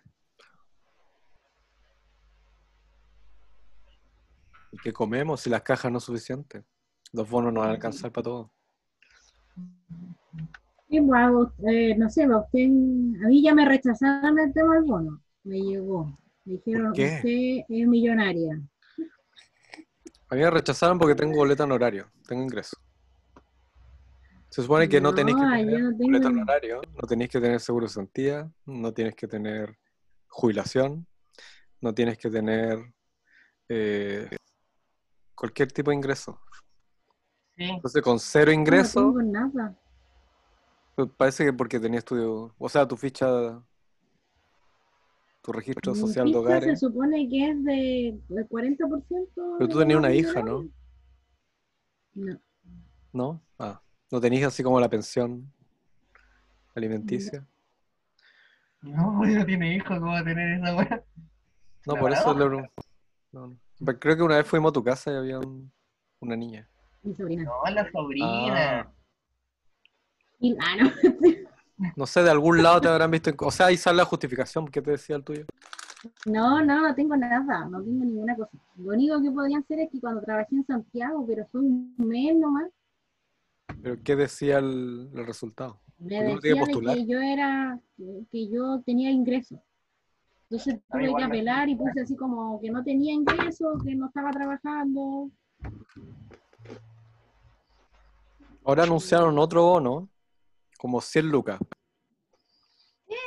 ¿Y 4.71 4.77
qué 4.77 4.93
comemos 4.93 5.41
si 5.41 5.49
las 5.49 5.63
cajas 5.63 5.91
no 5.91 5.99
son 5.99 6.15
suficientes? 6.15 6.63
Los 7.11 7.29
bonos 7.29 7.51
no 7.51 7.59
van 7.59 7.71
a 7.71 7.73
alcanzar 7.73 8.11
para 8.13 8.23
todo. 8.23 8.51
Sí, 10.89 11.01
pues, 11.01 11.49
eh, 11.67 11.97
no 11.97 12.09
sé, 12.09 12.23
a 12.23 12.37
usted, 12.37 12.67
a 12.67 13.27
mí 13.27 13.43
ya 13.43 13.53
me 13.53 13.67
rechazaron 13.67 14.39
el 14.39 14.53
tema 14.53 14.75
del 14.75 14.85
bono. 14.85 15.21
Me 15.43 15.59
llegó. 15.59 16.17
Dijeron, 16.47 16.91
usted 16.91 17.65
es 17.67 17.87
millonaria. 17.87 18.61
A 20.29 20.35
mí 20.35 20.41
me 20.41 20.49
rechazaron 20.49 20.97
porque 20.97 21.15
tengo 21.15 21.35
boleta 21.35 21.63
en 21.65 21.71
horario, 21.73 22.09
tengo 22.27 22.41
ingreso. 22.43 22.77
Se 24.49 24.61
supone 24.61 24.87
que 24.87 25.01
no, 25.01 25.09
No, 25.09 25.15
tenéis 25.15 25.35
que 25.37 25.43
tener 25.43 25.81
no 25.83 25.89
tengo- 25.97 26.03
boleta 26.05 26.27
en 26.29 26.39
horario, 26.39 26.81
no 26.93 27.07
tenéis 27.07 27.29
que 27.31 27.41
tener 27.41 27.59
seguro 27.59 27.85
de 27.85 27.89
cesantía, 27.89 28.49
no 28.65 28.93
tienes 28.93 29.15
que 29.15 29.27
tener 29.27 29.77
jubilación, 30.29 31.05
no 31.81 31.93
tienes 31.93 32.17
que 32.17 32.29
tener 32.29 32.79
eh, 33.69 34.29
cualquier 35.35 35.69
tipo 35.73 35.91
de 35.91 35.97
ingreso. 35.97 36.39
Sí. 37.57 37.63
Entonces, 37.65 38.01
con 38.01 38.19
cero 38.19 38.51
ingreso, 38.51 39.01
No, 39.01 39.07
no 39.11 39.19
tengo 39.19 39.31
nada. 39.31 39.77
pues, 40.95 41.09
parece 41.17 41.43
que 41.45 41.51
porque 41.53 41.77
tenías 41.79 42.05
tu, 42.05 42.53
o 42.57 42.69
sea, 42.69 42.87
tu 42.87 42.95
ficha, 42.95 43.27
tu 45.47 45.53
registro 45.53 45.93
Mi 45.93 45.99
social 46.01 46.29
de 46.29 46.37
hogares. 46.37 46.79
se 46.79 46.87
supone 46.87 47.29
que 47.29 47.49
es 47.49 47.63
de, 47.63 48.19
del 48.27 48.49
40%. 48.49 49.55
Pero 49.57 49.69
tú 49.69 49.79
tenías 49.79 49.97
una 49.97 50.13
hija, 50.13 50.41
¿no? 50.41 50.67
No. 52.15 52.39
¿No? 53.13 53.41
Ah, 53.57 53.81
¿no 54.11 54.19
tenías 54.19 54.47
así 54.49 54.61
como 54.61 54.77
la 54.81 54.89
pensión 54.89 55.49
alimenticia? 56.75 57.47
No, 58.81 59.21
no 59.25 59.45
tiene 59.45 59.73
hijos, 59.77 59.97
¿cómo 59.99 60.11
va 60.11 60.19
a 60.19 60.23
tener 60.25 60.59
esa 60.59 60.75
weá? 60.75 61.03
No, 61.85 61.95
por 61.95 62.11
eso 62.11 62.33
le 62.37 62.49
no, 62.49 62.67
no. 63.31 63.57
Pero 63.85 63.99
Creo 63.99 64.17
que 64.17 64.23
una 64.23 64.35
vez 64.37 64.47
fuimos 64.47 64.71
a 64.71 64.73
tu 64.73 64.83
casa 64.83 65.13
y 65.13 65.15
había 65.15 65.39
un- 65.39 65.71
una 66.19 66.35
niña. 66.35 66.67
Mi 67.03 67.15
sobrina. 67.15 67.43
No, 67.45 67.71
la 67.71 67.89
sobrina. 67.89 68.79
Ah, 68.81 68.91
Y- 70.41 70.57
ah, 70.59 70.75
no. 70.81 70.91
no 71.95 72.05
sé, 72.05 72.23
de 72.23 72.29
algún 72.31 72.61
lado 72.61 72.81
te 72.81 72.87
habrán 72.87 73.11
visto. 73.11 73.29
en- 73.29 73.37
O 73.39 73.51
sea, 73.51 73.67
ahí 73.67 73.77
sale 73.77 73.97
la 73.97 74.05
justificación. 74.05 74.67
¿Qué 74.67 74.81
te 74.81 74.91
decía 74.91 75.15
el 75.15 75.23
tuyo? 75.23 75.45
No, 76.25 76.63
no, 76.63 76.87
no 76.87 76.95
tengo 76.95 77.15
nada, 77.17 77.65
no 77.65 77.81
tengo 77.81 78.05
ninguna 78.05 78.35
cosa. 78.35 78.51
Lo 78.77 78.93
único 78.93 79.21
que 79.21 79.31
podían 79.31 79.61
hacer 79.61 79.79
es 79.79 79.91
que 79.91 79.99
cuando 79.99 80.21
trabajé 80.21 80.55
en 80.55 80.65
Santiago, 80.65 81.25
pero 81.27 81.45
fue 81.51 81.61
un 81.61 81.93
mes 81.97 82.35
nomás, 82.35 82.69
¿Pero 83.81 83.97
qué 84.03 84.15
decía 84.15 84.57
el, 84.59 85.09
el 85.13 85.25
resultado? 85.25 85.79
me 85.99 86.09
que 86.09 86.23
decía 86.23 86.63
que 86.65 87.05
yo 87.05 87.19
era, 87.19 87.79
que 88.31 88.49
yo 88.49 88.81
tenía 88.85 89.11
ingresos. 89.11 89.59
Entonces 90.49 90.79
Ah, 90.89 90.97
tuve 90.99 91.15
que 91.15 91.23
apelar 91.23 91.67
y 91.69 91.75
puse 91.75 91.99
así 92.01 92.15
como 92.15 92.59
que 92.61 92.69
no 92.71 92.83
tenía 92.83 93.13
ingresos, 93.13 93.83
que 93.83 93.95
no 93.95 94.07
estaba 94.07 94.31
trabajando. 94.31 95.29
Ahora 98.63 98.83
anunciaron 98.83 99.37
otro 99.39 99.63
bono, 99.63 100.09
como 100.77 101.01
100 101.01 101.29
lucas. 101.29 101.59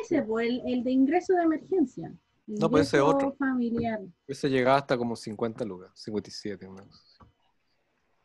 Ese, 0.02 0.22
pues, 0.22 0.48
el, 0.48 0.62
el 0.66 0.84
de 0.84 0.90
ingreso 0.92 1.34
de 1.34 1.42
emergencia. 1.42 2.12
No, 2.46 2.68
pues 2.70 2.88
ese 2.88 3.00
otro. 3.00 3.32
familiar. 3.38 4.00
Ese 4.26 4.48
llegaba 4.50 4.78
hasta 4.78 4.96
como 4.98 5.14
50 5.16 5.64
lucas, 5.64 5.90
57. 5.94 6.66
una 6.66 6.82
cosa 6.84 7.00
así. 7.04 7.30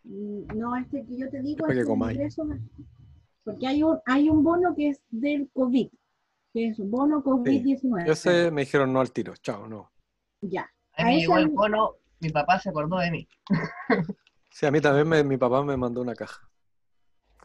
Mm, 0.04 0.58
No, 0.58 0.76
este 0.76 1.06
que 1.06 1.18
yo 1.18 1.30
te 1.30 1.42
digo 1.42 1.68
es 1.68 1.78
el 1.78 1.88
ingreso. 1.88 2.48
Porque 3.44 3.68
hay 3.68 3.84
un, 3.84 4.00
hay 4.06 4.30
un 4.30 4.44
bono 4.44 4.74
que 4.76 4.90
es 4.90 5.02
del 5.12 5.50
COVID, 5.54 5.90
que 6.54 6.68
es 6.70 6.78
bono 6.80 7.24
COVID-19. 7.24 8.10
Ese 8.10 8.50
me 8.52 8.62
dijeron 8.62 8.92
no 8.92 9.00
al 9.00 9.12
tiro, 9.12 9.36
chao, 9.38 9.68
no. 9.68 9.92
Ya. 10.42 10.68
A 10.98 11.06
mí 11.06 11.24
el 11.24 11.50
bono, 11.50 11.96
mi 12.20 12.30
papá 12.30 12.60
se 12.60 12.70
acordó 12.70 12.98
de 13.00 13.12
mí. 13.12 13.28
Sí, 14.50 14.66
a 14.66 14.72
mí 14.72 14.82
también 14.82 15.08
me- 15.08 15.24
mi 15.24 15.38
papá 15.38 15.62
me 15.64 15.78
mandó 15.78 16.02
una 16.02 16.16
caja. 16.16 16.50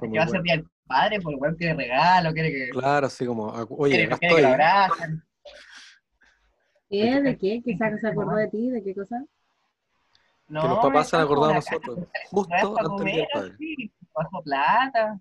Que 0.01 0.19
va 0.19 0.25
a 0.25 0.29
ser 0.29 0.43
día 0.43 0.57
del 0.57 0.67
padre, 0.87 1.21
porque 1.21 1.37
igual 1.37 1.57
quiere 1.57 1.75
regalo, 1.75 2.33
quiere 2.33 2.51
que, 2.51 2.69
Claro, 2.71 3.07
así 3.07 3.27
como, 3.27 3.53
acu- 3.53 3.77
oye, 3.79 3.95
quiere, 3.97 4.07
acá 4.07 4.19
quiere 4.19 4.35
que 4.37 4.43
lo 4.43 4.49
estoy. 4.49 4.53
abracen. 4.53 5.23
¿Qué? 6.89 7.21
¿De 7.23 7.39
qué? 7.39 7.63
¿Que 7.65 7.77
se, 7.77 8.09
acordó 8.09 8.35
de 8.37 8.49
ti? 8.49 8.71
¿De 8.71 8.83
qué 8.83 8.95
cosa? 8.95 9.25
No, 10.49 10.63
que 10.63 10.69
los 10.69 10.79
papás 10.79 11.09
se 11.09 11.17
han 11.17 11.23
acordado 11.23 11.49
de 11.49 11.55
nosotros, 11.55 11.99
no 11.99 12.07
justo 12.31 12.55
antes 12.55 12.67
del 12.67 12.75
Día 12.75 12.89
comer, 12.89 13.15
del 13.15 13.27
Padre. 13.33 13.53
así, 13.55 13.93
pasó 14.13 14.43
plata. 14.43 15.21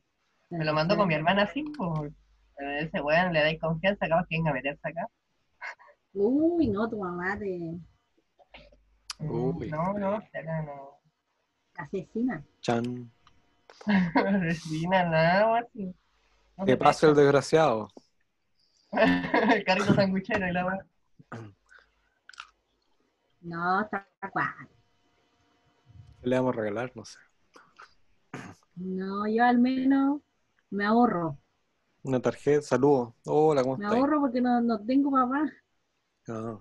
Me 0.50 0.66
lo 0.66 0.74
mandó 0.74 0.98
con 0.98 1.08
mi 1.08 1.14
hermana 1.14 1.44
así, 1.44 1.64
pues. 1.78 2.12
Pero 2.56 2.72
ese 2.72 3.00
weón 3.02 3.32
le 3.32 3.42
dais 3.42 3.60
confianza, 3.62 4.08
capaz 4.08 4.26
que 4.28 4.38
venga 4.38 4.50
a 4.50 4.54
meterse 4.54 4.82
acá. 4.88 5.08
Uy, 6.14 6.68
no, 6.70 6.90
tu 6.90 6.98
mamá 6.98 7.38
te 7.38 7.80
Uy. 9.20 9.70
No, 9.70 9.94
no, 9.94 10.16
acá 10.16 10.62
no. 10.64 10.98
asesina. 11.76 12.44
Chan. 12.62 13.12
Resina, 14.42 15.04
nada, 15.10 15.52
weón. 15.52 15.66
sí. 15.74 15.96
No 16.58 16.66
Que 16.66 16.72
se 16.72 16.78
pase 16.78 17.08
el 17.08 17.16
desgraciado. 17.16 17.88
El 18.92 19.64
carrito 19.64 19.94
sanguichero 19.94 20.48
y 20.48 20.52
la 20.52 20.66
weón. 20.66 21.56
No, 23.42 23.82
está 23.82 24.08
cual. 24.32 24.48
¿Qué 26.22 26.28
le 26.28 26.36
vamos 26.38 26.54
a 26.54 26.60
regalar? 26.60 26.92
No 26.96 27.06
sé. 27.06 27.18
No, 28.76 29.28
yo 29.28 29.44
al 29.46 29.60
menos 29.60 30.22
me 30.70 30.86
ahorro. 30.86 31.38
Una 32.04 32.20
tarjeta, 32.22 32.62
saludos. 32.62 33.14
Hola, 33.26 33.62
¿cómo 33.64 33.78
Me 33.78 33.86
estás? 33.86 33.98
ahorro 34.00 34.22
porque 34.22 34.42
no, 34.42 34.60
no 34.62 34.80
tengo 34.86 35.12
papá. 35.12 35.46
Ah. 36.28 36.58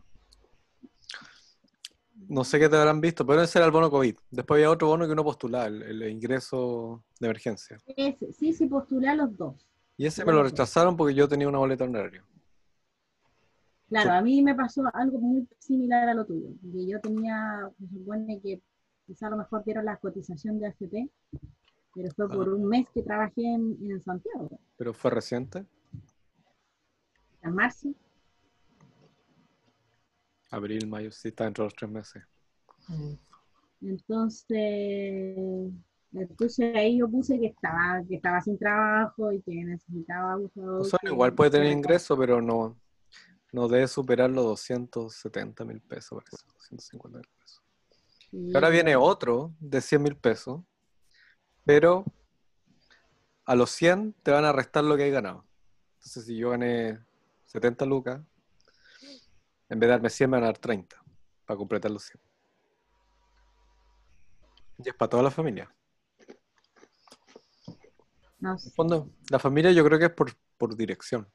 No 2.26 2.42
sé 2.44 2.58
qué 2.58 2.68
te 2.68 2.76
habrán 2.76 3.00
visto, 3.00 3.24
pero 3.24 3.42
ese 3.42 3.58
era 3.58 3.66
el 3.66 3.72
bono 3.72 3.90
COVID. 3.90 4.16
Después 4.30 4.58
había 4.58 4.70
otro 4.70 4.88
bono 4.88 5.06
que 5.06 5.12
uno 5.12 5.24
postulaba, 5.24 5.66
el, 5.66 5.82
el 5.82 6.10
ingreso 6.10 7.04
de 7.20 7.26
emergencia. 7.28 7.78
Ese, 7.96 8.32
sí, 8.32 8.52
sí, 8.52 8.66
postulé 8.66 9.08
a 9.08 9.14
los 9.14 9.36
dos. 9.36 9.54
Y 9.96 10.06
ese 10.06 10.24
me 10.24 10.32
lo 10.32 10.42
rechazaron 10.42 10.96
porque 10.96 11.14
yo 11.14 11.28
tenía 11.28 11.48
una 11.48 11.58
boleta 11.58 11.84
en 11.84 11.94
horario. 11.96 12.24
Claro, 13.88 14.10
Sí. 14.10 14.16
a 14.16 14.20
mí 14.20 14.42
me 14.42 14.54
pasó 14.54 14.82
algo 14.92 15.18
muy 15.18 15.48
similar 15.58 16.08
a 16.08 16.14
lo 16.14 16.26
tuyo. 16.26 16.48
Que 16.72 16.86
yo 16.86 17.00
tenía, 17.00 17.70
se 17.78 17.88
supone 17.98 18.40
que 18.42 18.60
quizá 19.06 19.28
a 19.28 19.30
lo 19.30 19.36
mejor 19.38 19.64
dieron 19.64 19.84
la 19.86 19.96
cotización 19.96 20.58
de 20.58 20.66
AFP, 20.66 21.08
pero 21.94 22.10
fue 22.14 22.28
por 22.28 22.48
Ah. 22.48 22.54
un 22.54 22.66
mes 22.68 22.86
que 22.92 23.02
trabajé 23.02 23.42
en, 23.42 23.78
en 23.90 24.02
Santiago, 24.02 24.50
Pero 24.76 24.92
fue 24.92 25.10
reciente, 25.10 25.64
en 27.42 27.54
marzo. 27.54 27.88
Abril, 30.50 30.86
mayo, 30.86 31.10
sí, 31.10 31.28
está 31.28 31.44
dentro 31.44 31.64
de 31.64 31.66
los 31.66 31.74
tres 31.74 31.90
meses. 31.90 32.22
Entonces, 33.80 35.36
entonces 36.12 36.74
ahí 36.74 36.98
yo 36.98 37.08
puse 37.08 37.38
que 37.38 37.46
estaba, 37.46 38.02
que 38.08 38.16
estaba 38.16 38.40
sin 38.40 38.58
trabajo 38.58 39.32
y 39.32 39.42
que 39.42 39.52
necesitaba 39.64 40.32
abusador. 40.32 40.80
O 40.80 40.84
sea, 40.84 40.98
igual 41.02 41.34
puede 41.34 41.50
tener 41.50 41.70
ingreso, 41.70 42.16
pero 42.16 42.40
no, 42.40 42.76
no 43.52 43.68
debe 43.68 43.86
superar 43.88 44.30
los 44.30 44.44
270 44.44 45.64
mil 45.64 45.80
pesos, 45.80 46.22
parece, 46.22 46.44
250 46.54 47.18
mil 47.18 47.28
pesos. 47.38 48.54
ahora 48.54 48.68
viene 48.70 48.96
otro 48.96 49.54
de 49.60 49.80
100 49.80 50.02
mil 50.02 50.16
pesos, 50.16 50.62
pero 51.64 52.04
a 53.44 53.54
los 53.54 53.70
100 53.70 54.14
te 54.22 54.30
van 54.30 54.44
a 54.44 54.52
restar 54.52 54.84
lo 54.84 54.96
que 54.96 55.04
hay 55.04 55.10
ganado. 55.10 55.44
Entonces, 55.94 56.24
si 56.26 56.36
yo 56.36 56.50
gané 56.50 56.98
70 57.46 57.84
lucas, 57.86 58.20
en 59.68 59.78
vez 59.78 59.88
de 59.88 59.92
darme 59.92 60.10
100, 60.10 60.30
me 60.30 60.36
van 60.36 60.44
a 60.44 60.46
dar 60.46 60.58
30 60.58 61.02
para 61.44 61.58
completar 61.58 61.90
los 61.90 62.04
100. 62.04 62.20
Y 64.78 64.88
es 64.88 64.94
para 64.94 65.08
toda 65.08 65.22
la 65.22 65.30
familia. 65.30 65.74
No 68.38 68.52
En 68.52 68.58
el 68.64 68.72
fondo, 68.72 69.10
la 69.30 69.38
familia 69.38 69.72
yo 69.72 69.84
creo 69.84 69.98
que 69.98 70.06
es 70.06 70.12
por, 70.12 70.32
por 70.56 70.76
dirección. 70.76 71.28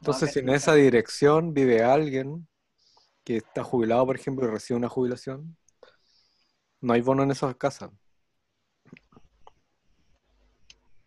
Entonces, 0.00 0.32
si 0.32 0.38
en 0.38 0.48
esa 0.48 0.74
dirección 0.74 1.52
vive 1.52 1.82
alguien 1.82 2.48
que 3.24 3.38
está 3.38 3.64
jubilado, 3.64 4.06
por 4.06 4.16
ejemplo, 4.16 4.46
y 4.46 4.50
recibe 4.50 4.78
una 4.78 4.88
jubilación, 4.88 5.56
no 6.80 6.92
hay 6.92 7.00
bono 7.00 7.24
en 7.24 7.32
esas 7.32 7.56
casas. 7.56 7.90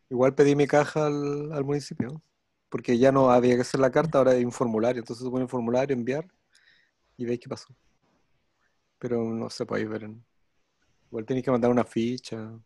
Igual 0.09 0.35
pedí 0.35 0.55
mi 0.55 0.67
caja 0.67 1.07
al, 1.07 1.53
al 1.53 1.63
municipio, 1.63 2.21
porque 2.71 2.97
ya 2.97 3.11
no 3.11 3.29
había 3.29 3.55
que 3.55 3.61
hacer 3.61 3.81
la 3.81 3.91
carta, 3.91 4.17
ahora 4.17 4.31
hay 4.31 4.45
un 4.45 4.51
formulario. 4.51 5.01
Entonces 5.01 5.23
se 5.25 5.29
pone 5.29 5.43
un 5.43 5.49
formulario, 5.49 5.93
enviar, 5.93 6.25
y 7.17 7.25
veis 7.25 7.39
qué 7.41 7.49
pasó. 7.49 7.75
Pero 8.97 9.21
no 9.23 9.49
se 9.49 9.65
puede 9.65 9.85
ver. 9.85 10.03
en- 10.05 10.25
Igual 11.09 11.25
tenéis 11.25 11.43
que 11.43 11.51
mandar 11.51 11.69
una 11.69 11.83
ficha. 11.83 12.57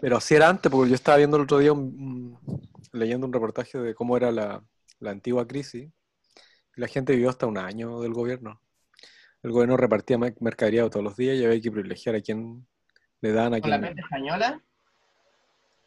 Pero 0.00 0.16
así 0.16 0.34
era 0.34 0.48
antes, 0.48 0.72
porque 0.72 0.88
yo 0.88 0.94
estaba 0.94 1.18
viendo 1.18 1.36
el 1.36 1.42
otro 1.42 1.58
día, 1.58 1.72
un- 1.72 2.38
un- 2.46 2.68
leyendo 2.92 3.26
un 3.26 3.32
reportaje 3.32 3.76
de 3.78 3.94
cómo 3.94 4.16
era 4.16 4.32
la, 4.32 4.64
la 5.00 5.10
antigua 5.10 5.46
crisis. 5.46 5.90
Y 6.76 6.80
la 6.80 6.86
gente 6.88 7.12
vivió 7.12 7.28
hasta 7.28 7.46
un 7.46 7.58
año 7.58 8.00
del 8.00 8.14
gobierno. 8.14 8.62
El 9.42 9.52
gobierno 9.52 9.76
repartía 9.76 10.16
mer- 10.16 10.36
mercadería 10.40 10.88
todos 10.88 11.04
los 11.04 11.16
días 11.16 11.36
y 11.36 11.44
había 11.44 11.60
que 11.60 11.70
privilegiar 11.70 12.14
a 12.14 12.20
quién 12.22 12.66
le 13.20 13.32
dan, 13.32 13.52
a 13.52 13.60
¿Con 13.60 13.68
la 13.70 13.76
quién 13.76 13.80
no. 13.82 13.86
mente 13.88 14.00
española? 14.02 14.64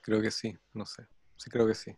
Creo 0.01 0.21
que 0.21 0.31
sí, 0.31 0.57
no 0.73 0.85
sé. 0.85 1.07
Sí, 1.37 1.49
creo 1.49 1.67
que 1.67 1.75
sí. 1.75 1.95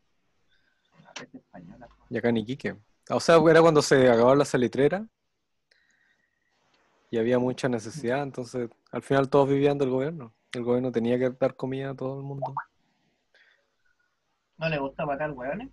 La 1.04 1.14
española. 1.40 1.88
Y 2.10 2.18
acá 2.18 2.30
en 2.30 2.38
Iquique. 2.38 2.78
O 3.10 3.20
sea, 3.20 3.38
era 3.50 3.62
cuando 3.62 3.82
se 3.82 4.10
acababa 4.10 4.36
la 4.36 4.46
salitrera 4.46 5.08
y 7.12 7.18
había 7.18 7.38
mucha 7.40 7.68
necesidad, 7.70 8.24
entonces 8.24 8.70
al 8.92 9.02
final 9.04 9.30
todos 9.30 9.50
vivían 9.50 9.78
del 9.78 9.90
gobierno. 9.90 10.34
El 10.54 10.64
gobierno 10.64 10.92
tenía 10.92 11.18
que 11.20 11.30
dar 11.32 11.56
comida 11.56 11.92
a 11.92 11.96
todo 11.96 12.18
el 12.18 12.24
mundo. 12.24 12.54
¿No 14.58 14.70
le 14.70 14.80
gusta 14.80 15.06
matar 15.06 15.32
hueones? 15.32 15.70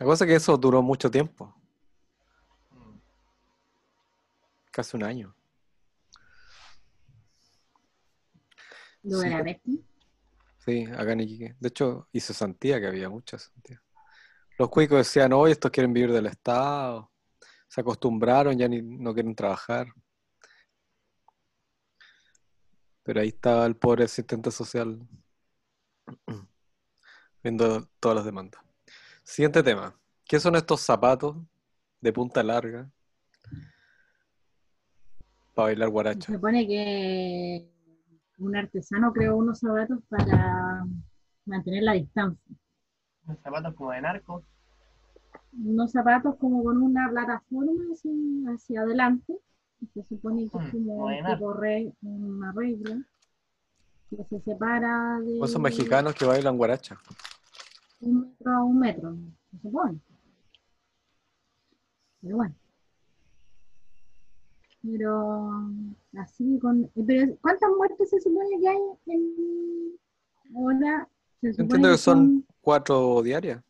La 0.00 0.06
cosa 0.06 0.24
es 0.24 0.28
que 0.28 0.34
eso 0.36 0.56
duró 0.56 0.82
mucho 0.82 1.10
tiempo, 1.10 1.54
Mm. 2.70 2.96
casi 4.70 4.96
un 4.96 5.04
año. 5.04 5.34
De 9.02 9.16
Sí. 9.16 9.28
la 9.28 9.42
bestia. 9.42 9.74
Sí, 10.64 10.84
acá 10.84 11.12
en 11.12 11.20
Iquique. 11.20 11.56
De 11.58 11.68
hecho, 11.68 12.08
y 12.12 12.20
se 12.20 12.32
sentía 12.32 12.80
que 12.80 12.86
había 12.86 13.08
mucha 13.08 13.36
sentía. 13.36 13.82
Los 14.58 14.68
cuicos 14.68 14.98
decían, 14.98 15.32
hoy 15.32 15.50
estos 15.50 15.72
quieren 15.72 15.92
vivir 15.92 16.12
del 16.12 16.26
Estado. 16.26 17.10
Se 17.66 17.80
acostumbraron, 17.80 18.56
ya 18.56 18.68
ni, 18.68 18.80
no 18.80 19.12
quieren 19.12 19.34
trabajar. 19.34 19.88
Pero 23.02 23.20
ahí 23.20 23.28
estaba 23.28 23.66
el 23.66 23.74
pobre 23.74 24.04
asistente 24.04 24.52
social 24.52 25.00
viendo 27.42 27.88
todas 27.98 28.16
las 28.16 28.24
demandas. 28.24 28.62
Siguiente 29.24 29.64
tema. 29.64 29.98
¿Qué 30.24 30.38
son 30.38 30.54
estos 30.54 30.80
zapatos 30.80 31.36
de 32.00 32.12
punta 32.12 32.40
larga 32.44 32.88
para 35.54 35.66
bailar 35.66 35.88
guaracha? 35.88 36.26
Se 36.26 36.34
supone 36.34 36.68
que 36.68 37.71
un 38.42 38.56
artesano 38.56 39.12
creó 39.12 39.36
unos 39.36 39.60
zapatos 39.60 40.00
para 40.08 40.84
mantener 41.46 41.82
la 41.84 41.92
distancia. 41.92 42.56
Los 43.26 43.38
zapatos 43.40 43.74
como 43.74 43.92
de 43.92 44.00
narco. 44.00 44.42
Unos 45.52 45.92
zapatos 45.92 46.36
como 46.36 46.64
con 46.64 46.82
una 46.82 47.08
plataforma 47.10 47.72
así 47.92 48.44
hacia 48.48 48.82
adelante. 48.82 49.38
Se 49.94 50.02
supone 50.04 50.48
que 50.48 50.58
es 50.58 50.64
Mm, 50.64 50.70
como 50.70 51.06
un 51.06 51.24
tipo 51.26 51.52
re- 51.52 51.92
una 52.02 52.52
regla 52.52 52.96
que 54.10 54.24
se 54.24 54.40
separa 54.40 55.18
de 55.20 55.40
Esos 55.40 55.60
mexicanos 55.60 56.14
que 56.14 56.24
bailan 56.24 56.56
guaracha. 56.56 56.96
un 58.00 58.20
metro 58.30 58.52
a 58.52 58.64
un 58.64 58.78
metro, 58.78 59.16
se 59.50 59.58
supone. 59.60 60.00
Pero 62.20 62.36
bueno. 62.36 62.54
Pero 64.82 65.70
así 66.18 66.58
con. 66.60 66.90
Pero 67.06 67.36
¿cuántas 67.40 67.70
muertes 67.76 68.10
se 68.10 68.20
supone 68.20 68.58
que 68.60 68.68
hay 68.68 68.78
en 69.06 69.98
ahora? 70.56 71.08
Se 71.40 71.52
supone 71.52 71.64
Entiendo 71.64 71.88
que 71.92 71.98
son 71.98 72.46
cuatro 72.60 73.22
diarias. 73.22 73.62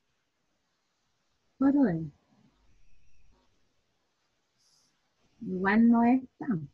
cuatro 1.59 1.83
de 1.85 1.92
ellos. 1.98 2.12
Igual 5.40 5.90
no 5.90 6.03
es 6.05 6.22
tan. 6.38 6.68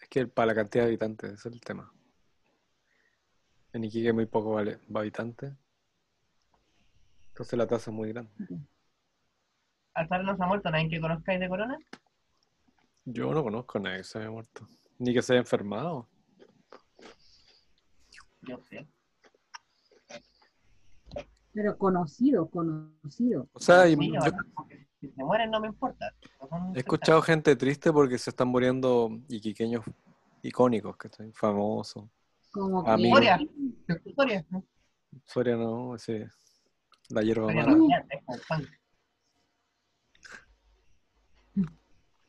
Es 0.00 0.08
que 0.08 0.26
para 0.26 0.46
la 0.46 0.54
cantidad 0.54 0.84
de 0.84 0.88
habitantes, 0.90 1.32
ese 1.32 1.48
es 1.48 1.54
el 1.54 1.60
tema. 1.60 1.92
En 3.72 3.84
Iquique 3.84 4.12
muy 4.12 4.26
pocos 4.26 4.54
vale- 4.54 4.78
habitantes. 4.94 5.52
Entonces 7.28 7.58
la 7.58 7.66
tasa 7.66 7.90
es 7.90 7.94
muy 7.96 8.10
grande. 8.12 8.30
No 8.38 10.36
se 10.36 10.42
ha 10.42 10.46
muerto 10.46 10.70
nadie 10.70 10.88
que 10.88 11.00
conozcáis 11.00 11.40
de 11.40 11.48
corona. 11.48 11.78
Yo 13.06 13.32
no 13.32 13.42
conozco 13.42 13.78
a 13.78 13.80
nadie 13.80 13.98
que 13.98 14.04
se 14.04 14.18
haya 14.18 14.30
muerto. 14.30 14.68
Ni 14.98 15.14
que 15.14 15.22
se 15.22 15.32
haya 15.32 15.40
enfermado. 15.40 16.08
Yo 18.42 18.58
sé. 18.68 18.86
Pero 21.52 21.78
conocido, 21.78 22.50
conocido. 22.50 23.48
O 23.52 23.60
sea, 23.60 23.88
y- 23.88 23.96
yo 23.96 24.20
si 25.00 25.08
se 25.08 25.24
mueren 25.24 25.50
no 25.50 25.60
me 25.60 25.68
importa. 25.68 26.12
No 26.50 26.72
he 26.74 26.78
escuchado 26.78 27.22
gente 27.22 27.54
triste 27.54 27.92
porque 27.92 28.18
se 28.18 28.30
están 28.30 28.48
muriendo 28.48 29.10
iquiqueños 29.28 29.84
icónicos, 30.42 30.96
que 30.96 31.08
famosos. 31.32 32.04
Como 32.50 32.84
que. 32.84 33.48
Historia. 34.04 34.44
¿no? 34.50 34.64
Soria 35.24 35.56
no, 35.56 35.94
ese, 35.94 36.28
la 37.10 37.22
hierba 37.22 37.46
mala. 37.46 37.72
no, 37.72 37.88
ya, 37.88 38.04
es 38.10 38.24
como 38.24 38.38
pan. 38.48 38.66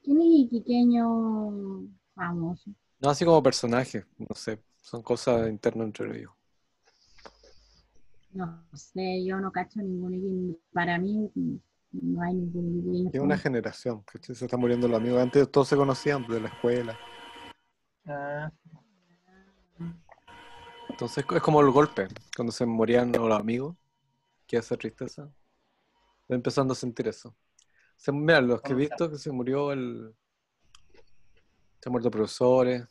¿Quién 0.07 0.21
es 0.21 0.27
iquiqueño 0.45 1.85
famoso? 2.15 2.71
No 3.01 3.09
así 3.09 3.25
como 3.25 3.43
personaje, 3.43 4.05
no 4.17 4.33
sé, 4.35 4.63
son 4.79 5.01
cosas 5.01 5.49
internas 5.49 5.87
entre 5.87 6.17
ellos. 6.17 6.31
No 8.31 8.63
sé, 8.73 9.25
yo 9.25 9.37
no 9.41 9.51
cacho 9.51 9.81
ningún 9.81 10.13
iquiqueño. 10.13 10.55
Para 10.71 10.97
mí 10.97 11.29
no 11.91 12.21
hay 12.21 12.35
ningún 12.35 12.95
iquiqueño. 12.95 13.09
Es 13.11 13.19
una 13.19 13.37
generación, 13.37 14.05
que 14.05 14.33
se 14.33 14.45
están 14.45 14.61
muriendo 14.61 14.87
los 14.87 14.97
amigos. 14.97 15.21
Antes 15.21 15.51
todos 15.51 15.67
se 15.67 15.75
conocían 15.75 16.25
de 16.25 16.39
la 16.39 16.47
escuela. 16.47 16.97
Ah, 18.05 18.49
Entonces 20.87 21.25
es 21.29 21.41
como 21.41 21.59
el 21.59 21.69
golpe, 21.69 22.07
cuando 22.33 22.53
se 22.53 22.65
morían 22.65 23.11
los 23.11 23.37
amigos, 23.37 23.75
que 24.45 24.55
hace 24.55 24.77
tristeza. 24.77 25.29
Estoy 26.21 26.35
empezando 26.37 26.71
a 26.71 26.77
sentir 26.77 27.09
eso. 27.09 27.35
Se, 27.97 28.11
mira, 28.11 28.39
los 28.41 28.61
que 28.61 28.71
he 28.71 28.75
visto 28.75 29.09
que 29.09 29.17
se 29.17 29.31
murió 29.31 29.71
el. 29.71 30.15
Se 31.81 31.89
han 31.89 31.91
muerto 31.91 32.09
profesores. 32.09 32.87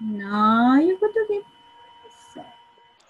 No, 0.00 0.80
yo 0.80 0.98
creo 0.98 1.26
que. 1.28 1.42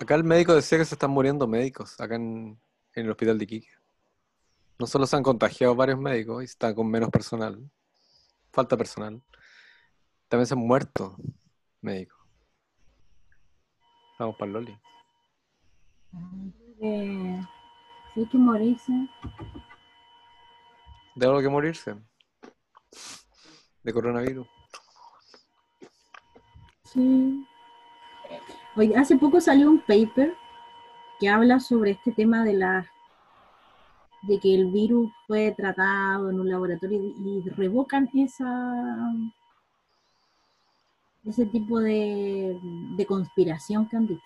Acá 0.00 0.14
el 0.14 0.24
médico 0.24 0.54
decía 0.54 0.78
que 0.78 0.84
se 0.84 0.94
están 0.94 1.10
muriendo 1.10 1.46
médicos, 1.46 1.98
acá 2.00 2.16
en, 2.16 2.60
en 2.94 3.04
el 3.04 3.10
hospital 3.10 3.38
de 3.38 3.44
Iquique. 3.44 3.70
No 4.78 4.86
solo 4.86 5.06
se 5.06 5.16
han 5.16 5.22
contagiado 5.22 5.74
varios 5.74 5.98
médicos 5.98 6.42
y 6.42 6.46
están 6.46 6.74
con 6.74 6.90
menos 6.90 7.10
personal, 7.10 7.70
falta 8.52 8.76
personal, 8.76 9.22
también 10.28 10.46
se 10.46 10.54
han 10.54 10.60
muerto 10.60 11.16
médicos. 11.80 12.18
Vamos 14.18 14.36
para 14.36 14.52
Loli. 14.52 14.78
Si 18.14 18.20
hay 18.20 18.26
que 18.26 18.38
morirse. 18.38 18.92
De 21.16 21.26
algo 21.26 21.40
que 21.40 21.48
morirse. 21.48 21.96
De 23.82 23.92
coronavirus. 23.92 24.46
Sí. 26.84 27.46
Oye, 28.76 28.96
hace 28.96 29.16
poco 29.16 29.40
salió 29.40 29.70
un 29.70 29.80
paper 29.80 30.34
que 31.20 31.28
habla 31.28 31.60
sobre 31.60 31.92
este 31.92 32.12
tema 32.12 32.44
de 32.44 32.54
la 32.54 32.90
de 34.22 34.40
que 34.40 34.54
el 34.54 34.70
virus 34.70 35.12
fue 35.26 35.52
tratado 35.52 36.30
en 36.30 36.40
un 36.40 36.48
laboratorio 36.48 36.98
y 36.98 37.42
y 37.44 37.50
revocan 37.50 38.08
esa 38.14 39.12
ese 41.24 41.46
tipo 41.46 41.80
de, 41.80 42.58
de 42.96 43.06
conspiración 43.06 43.88
que 43.88 43.96
han 43.96 44.06
dicho. 44.06 44.22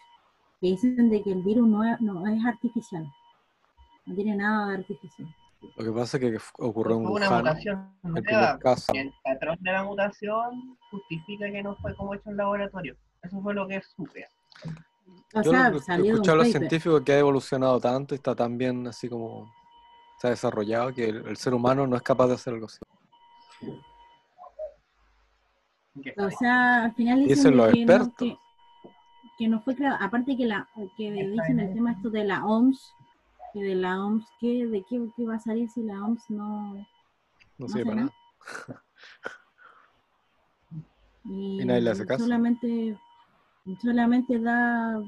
Que 0.61 0.69
dicen 0.69 1.11
de 1.11 1.23
que 1.23 1.33
el 1.33 1.43
virus 1.43 1.69
no 1.69 1.85
es, 1.85 2.01
no 2.01 2.27
es 2.27 2.45
artificial. 2.45 3.09
No 4.09 4.15
tiene 4.15 4.37
nada 4.37 4.69
de 4.69 4.75
artificial. 4.79 5.29
Lo 5.77 5.85
que 5.85 5.93
pasa 5.93 6.17
es 6.17 6.23
que 6.23 6.39
ocurrió 6.59 6.97
en 6.97 7.07
una 7.07 7.29
Wuhan, 7.29 7.39
mutación 7.45 7.93
el 8.05 8.13
nueva. 8.13 8.59
Y 8.93 8.99
el 8.99 9.13
patrón 9.25 9.59
de 9.61 9.73
la 9.73 9.85
mutación 9.85 10.79
justifica 10.91 11.51
que 11.51 11.63
no 11.63 11.77
fue 11.77 11.95
como 11.97 12.15
hecho 12.15 12.31
en 12.31 12.37
laboratorio. 12.37 12.97
Eso 13.23 13.41
fue 13.43 13.55
lo 13.55 13.67
que 13.67 13.83
supe. 13.97 14.27
O 15.35 15.43
Yo 15.43 15.51
sea, 15.51 15.69
he 15.69 15.77
escuchado 16.09 16.35
a 16.35 16.37
los 16.39 16.47
paper. 16.47 16.51
científicos 16.61 17.03
que 17.03 17.13
ha 17.13 17.19
evolucionado 17.19 17.81
tanto 17.81 18.15
y 18.15 18.17
está 18.17 18.35
tan 18.35 18.57
bien 18.57 18.87
así 18.87 19.09
como 19.09 19.53
se 20.21 20.29
ha 20.29 20.31
desarrollado 20.31 20.93
que 20.95 21.09
el, 21.09 21.27
el 21.27 21.37
ser 21.37 21.55
humano 21.55 21.87
no 21.87 21.97
es 21.97 22.03
capaz 22.03 22.29
de 22.29 22.35
hacer 22.35 22.55
algo 22.55 22.67
así. 22.67 22.79
O 26.17 26.31
sea, 26.31 26.85
al 26.85 26.95
final 26.95 27.25
Dicen 27.27 27.57
los 27.57 27.73
que, 27.73 27.85
no, 27.85 27.93
expertos. 27.95 28.15
que, 28.19 28.37
que 29.39 29.49
no 29.49 29.61
fue 29.63 29.75
creado. 29.75 29.97
Aparte 30.01 30.37
que 30.37 30.47
la 30.47 30.69
que 30.97 31.11
dicen 31.11 31.59
el 31.61 31.75
tema 31.75 31.93
esto 31.93 32.11
de 32.11 32.25
la 32.25 32.45
OMS, 32.45 32.95
que 33.59 33.65
de 33.65 33.75
la 33.75 34.05
OMS, 34.05 34.27
¿qué, 34.41 34.67
¿de 34.67 34.85
qué, 34.89 35.09
qué 35.17 35.25
va 35.27 35.35
a 35.37 35.41
salir 35.41 35.69
si 35.71 35.83
la 35.83 36.03
OMS 36.05 36.31
no... 36.31 36.87
No 37.59 37.67
sirve 37.69 37.81
sé 37.81 37.85
para 37.85 37.97
nada. 38.03 38.15
Y, 41.25 41.61
Y 41.61 41.65
nadie 41.65 41.81
le 41.83 41.91
hace 41.91 42.07
caso. 42.07 42.25
Solamente, 42.25 42.99
solamente 43.83 44.39
da, 44.39 44.99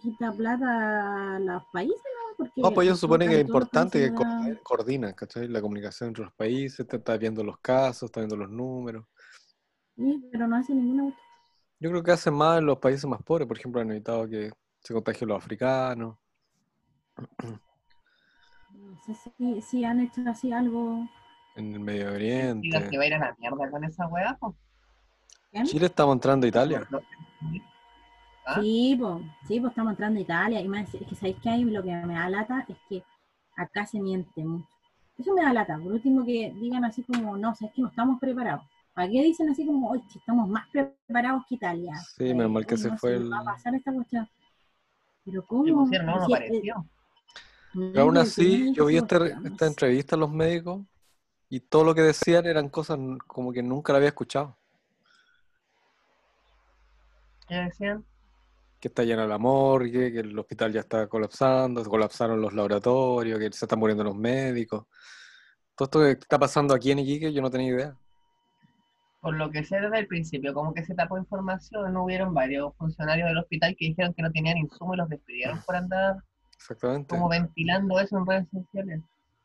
quita 0.00 0.32
plata 0.32 1.36
a 1.36 1.38
los 1.38 1.62
países, 1.72 1.96
¿no? 1.98 2.36
Porque 2.38 2.60
No, 2.62 2.70
pues 2.72 2.86
ellos 2.86 2.98
suponen 3.00 3.28
que 3.28 3.34
es 3.36 3.40
importante 3.42 3.98
que 3.98 4.14
coordinen- 4.14 4.62
coordinan, 4.62 5.12
¿cachai? 5.12 5.48
La 5.48 5.60
comunicación 5.60 6.08
entre 6.08 6.24
los 6.24 6.32
países, 6.32 6.86
te 6.86 6.96
está 6.96 7.16
viendo 7.18 7.44
los 7.44 7.58
casos, 7.58 8.04
está 8.04 8.20
viendo 8.20 8.36
los 8.36 8.48
números. 8.48 9.04
Sí, 9.96 10.26
pero 10.32 10.46
no 10.48 10.56
hace 10.56 10.74
ninguna... 10.74 11.14
Yo 11.78 11.90
creo 11.90 12.02
que 12.02 12.12
hacen 12.12 12.32
más 12.34 12.58
en 12.58 12.64
los 12.66 12.78
países 12.78 13.04
más 13.04 13.22
pobres, 13.22 13.46
por 13.46 13.58
ejemplo, 13.58 13.80
han 13.82 13.90
evitado 13.90 14.26
que 14.26 14.50
se 14.80 14.94
contagien 14.94 15.28
los 15.28 15.42
africanos. 15.42 16.16
No 18.96 19.14
sé 19.14 19.32
si, 19.36 19.62
si 19.62 19.84
han 19.84 20.00
hecho 20.00 20.22
así 20.26 20.52
algo... 20.52 21.06
En 21.54 21.72
el 21.72 21.80
Medio 21.80 22.12
digan 22.12 22.62
que 22.62 22.76
Oriente. 22.76 22.96
va 22.98 23.02
a 23.02 23.06
ir 23.06 23.14
a 23.14 23.18
la 23.18 23.36
mierda 23.38 23.70
con 23.70 23.84
esa 23.84 24.08
po. 24.38 24.54
¿Quién? 25.50 25.64
Chile 25.64 25.86
estamos 25.86 26.14
entrando 26.16 26.44
a 26.44 26.48
Italia. 26.48 26.86
¿Ah? 28.46 28.60
Sí, 28.60 28.96
pues, 29.00 29.24
sí, 29.48 29.60
pues 29.60 29.70
estamos 29.70 29.92
entrando 29.92 30.18
a 30.18 30.22
Italia. 30.22 30.60
Y 30.60 30.68
más, 30.68 30.92
es 30.94 31.06
que 31.06 31.14
sabéis 31.14 31.36
que 31.40 31.48
hay 31.48 31.64
lo 31.64 31.82
que 31.82 31.94
me 31.94 32.14
da 32.14 32.28
lata 32.28 32.64
es 32.68 32.76
que 32.88 33.02
acá 33.56 33.86
se 33.86 34.00
miente 34.00 34.44
mucho. 34.44 34.68
Eso 35.18 35.32
me 35.34 35.42
da 35.42 35.52
lata. 35.52 35.78
Por 35.78 35.92
último, 35.92 36.24
que 36.24 36.52
digan 36.60 36.84
así 36.84 37.02
como, 37.02 37.36
no, 37.38 37.54
sabes 37.54 37.74
que 37.74 37.82
no 37.82 37.88
estamos 37.88 38.20
preparados. 38.20 38.62
¿Para 38.92 39.08
qué 39.10 39.22
dicen 39.22 39.48
así 39.48 39.66
como, 39.66 39.90
hoy 39.90 40.02
estamos 40.14 40.48
más 40.48 40.66
preparados 40.68 41.44
que 41.48 41.54
Italia? 41.56 41.94
Sí, 42.16 42.24
menos 42.34 42.50
mal 42.50 42.66
que 42.66 42.76
se 42.76 42.90
no 42.90 42.98
fue 42.98 43.14
el- 43.14 43.32
Va 43.32 43.38
a 43.40 43.44
pasar 43.44 43.74
esta 43.74 43.92
cuestión. 43.92 44.28
Pero 45.24 45.40
Le 45.40 45.46
¿cómo? 45.46 45.92
eh, 45.92 46.28
parecido. 46.30 46.86
Pero 47.76 48.02
aún 48.02 48.16
así, 48.16 48.72
yo 48.72 48.86
vi 48.86 48.96
este- 48.96 49.36
esta 49.44 49.66
entrevista 49.66 50.16
a 50.16 50.18
los 50.18 50.30
médicos 50.30 50.80
y 51.50 51.60
todo 51.60 51.84
lo 51.84 51.94
que 51.94 52.00
decían 52.00 52.46
eran 52.46 52.70
cosas 52.70 52.98
como 53.26 53.52
que 53.52 53.62
nunca 53.62 53.92
la 53.92 53.98
había 53.98 54.08
escuchado. 54.08 54.56
¿Qué 57.46 57.54
decían? 57.56 58.04
Que 58.80 58.88
está 58.88 59.04
llena 59.04 59.26
la 59.26 59.36
morgue, 59.36 60.10
que 60.10 60.20
el 60.20 60.38
hospital 60.38 60.72
ya 60.72 60.80
está 60.80 61.06
colapsando, 61.06 61.84
se 61.84 61.90
colapsaron 61.90 62.40
los 62.40 62.54
laboratorios, 62.54 63.38
que 63.38 63.52
se 63.52 63.66
están 63.66 63.78
muriendo 63.78 64.04
los 64.04 64.16
médicos. 64.16 64.86
Todo 65.76 65.86
esto 65.86 66.00
que 66.00 66.10
está 66.12 66.38
pasando 66.38 66.74
aquí 66.74 66.92
en 66.92 67.00
Iquique, 67.00 67.32
yo 67.32 67.42
no 67.42 67.50
tenía 67.50 67.68
idea. 67.68 67.96
Por 69.20 69.34
lo 69.34 69.50
que 69.50 69.64
sé 69.64 69.80
desde 69.80 69.98
el 69.98 70.06
principio, 70.06 70.54
como 70.54 70.72
que 70.72 70.84
se 70.84 70.94
tapó 70.94 71.18
información, 71.18 71.94
hubieron 71.96 72.32
varios 72.32 72.74
funcionarios 72.76 73.28
del 73.28 73.38
hospital 73.38 73.76
que 73.78 73.86
dijeron 73.86 74.14
que 74.14 74.22
no 74.22 74.32
tenían 74.32 74.56
insumos 74.56 74.94
y 74.94 74.98
los 74.98 75.08
despidieron 75.08 75.60
por 75.62 75.76
andar 75.76 76.16
Exactamente. 76.56 77.14
como 77.14 77.28
ventilando 77.28 77.98
eso 78.00 78.18
en 78.18 78.26
redes 78.26 78.48
sociales. 78.50 79.02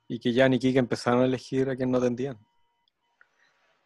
Y 0.08 0.20
que 0.20 0.34
ya 0.34 0.46
en 0.46 0.54
Iquique 0.54 0.80
empezaron 0.80 1.22
a 1.22 1.26
elegir 1.26 1.70
a 1.70 1.76
quien 1.76 1.92
no 1.92 1.98
atendían. 1.98 2.38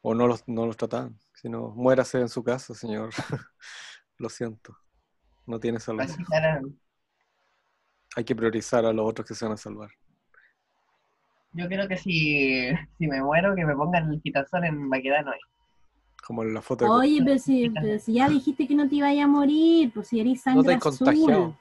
O 0.02 0.14
no 0.14 0.28
los, 0.28 0.48
no 0.48 0.66
los 0.66 0.78
trataban. 0.78 1.20
Sino, 1.34 1.70
muérase 1.70 2.20
en 2.20 2.30
su 2.30 2.44
casa, 2.44 2.74
señor. 2.74 3.10
Lo 4.18 4.30
siento. 4.30 4.78
No 5.46 5.60
tiene 5.60 5.78
que 5.78 5.92
ahora, 5.92 6.62
Hay 8.16 8.24
que 8.24 8.36
priorizar 8.36 8.86
a 8.86 8.94
los 8.94 9.08
otros 9.08 9.28
que 9.28 9.36
se 9.36 9.46
van 9.46 9.54
a 9.54 9.58
salvar. 9.58 9.92
yo 11.54 11.68
creo 11.68 11.88
que 11.88 11.98
si, 11.98 12.70
si 12.98 13.08
me 13.08 13.22
muero, 13.22 13.56
que 13.56 13.66
me 13.66 13.76
pongan 13.76 14.12
el 14.12 14.22
quitasol 14.22 14.64
en 14.64 14.90
Baquedano 14.90 15.32
ahí. 15.32 15.40
Como 16.26 16.42
en 16.42 16.56
la 16.56 16.62
foto 16.62 16.86
de 16.86 16.92
Oye, 16.92 17.22
pero 17.24 17.38
si, 17.38 17.70
pero 17.70 18.00
si 18.00 18.14
ya 18.14 18.28
dijiste 18.28 18.68
que 18.68 18.74
no 18.74 18.90
te 18.90 18.96
iba 18.96 19.10
a 19.10 19.28
morir, 19.28 19.92
pues 19.94 20.08
si 20.08 20.20
eres 20.20 20.44
No 20.48 20.64
te 20.64 20.72
sangre 20.72 20.74
has 20.74 20.82
contagiado. 20.82 21.56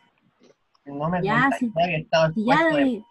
No 0.86 1.08
me 1.08 1.22
Ya, 1.22 1.48
sí. 1.58 1.72
que 1.74 1.96
estaba 1.96 2.30
Si 2.32 2.44
ya, 2.44 2.64
de- 2.68 3.02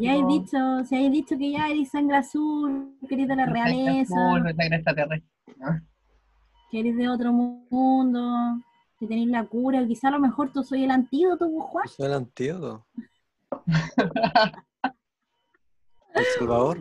ya 0.00 0.14
he 0.16 0.24
dicho, 0.26 0.84
si 0.84 0.96
hay 0.96 1.08
dicho 1.10 1.36
que 1.38 1.50
ya 1.52 1.68
eres 1.68 1.90
sangre 1.90 2.16
azul, 2.18 2.96
que 3.08 3.14
eres 3.14 3.28
de 3.28 3.36
la 3.36 3.44
sangre 3.46 3.62
realeza, 3.64 4.14
azul, 4.14 4.42
soy 4.42 4.54
sangre 4.54 4.76
extraterrestre. 4.76 5.30
¿no? 5.58 5.80
que 6.70 6.80
eres 6.80 6.96
de 6.96 7.08
otro 7.08 7.32
mundo, 7.32 8.60
que 8.98 9.06
tenéis 9.06 9.28
la 9.28 9.44
cura, 9.44 9.86
quizá 9.86 10.08
a 10.08 10.12
lo 10.12 10.18
mejor 10.18 10.52
tú 10.52 10.64
soy 10.64 10.82
el 10.84 10.90
antídoto, 10.90 11.48
pues, 11.48 11.64
Juan. 11.64 11.88
Soy 11.88 12.06
el 12.06 12.14
antídoto. 12.14 12.84
El 16.14 16.24
Salvador. 16.38 16.80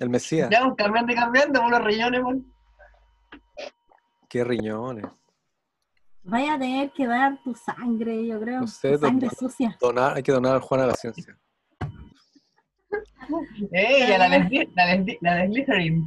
El 0.00 0.08
Mesías. 0.08 0.48
Ya, 0.50 0.62
pues, 0.64 0.74
cambiando 0.76 1.12
y 1.12 1.14
cambiando, 1.14 1.68
los 1.68 1.84
riñones, 1.84 2.20
pues. 2.22 2.38
Qué 4.28 4.42
riñones. 4.42 5.04
Vaya 6.24 6.54
a 6.54 6.58
tener 6.58 6.90
que 6.92 7.06
dar 7.06 7.38
tu 7.44 7.54
sangre, 7.54 8.26
yo 8.26 8.40
creo. 8.40 8.60
No 8.62 8.66
sé, 8.66 8.92
tu 8.92 8.98
sangre 9.06 9.28
don- 9.28 9.36
sucia. 9.36 9.76
Donar, 9.80 10.16
hay 10.16 10.22
que 10.22 10.32
donar 10.32 10.54
al 10.54 10.60
Juan 10.62 10.80
a 10.80 10.86
la 10.86 10.94
ciencia. 10.94 11.38
¡Ey! 13.72 14.12
a 14.12 14.18
La 14.18 14.28
de, 14.28 14.68
la 14.74 14.86
de, 14.96 15.18
la 15.20 15.34
de 15.36 15.46
Slytherin. 15.48 16.04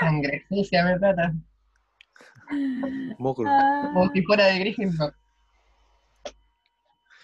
Sangre 0.00 0.44
sucia, 0.48 0.84
me 0.84 0.98
trata. 0.98 1.32
Mogul. 3.18 3.46
Ah, 3.48 3.90
Como 3.94 4.10
si 4.10 4.22
fuera 4.22 4.46
de 4.46 4.58
Gryffindor. 4.58 5.14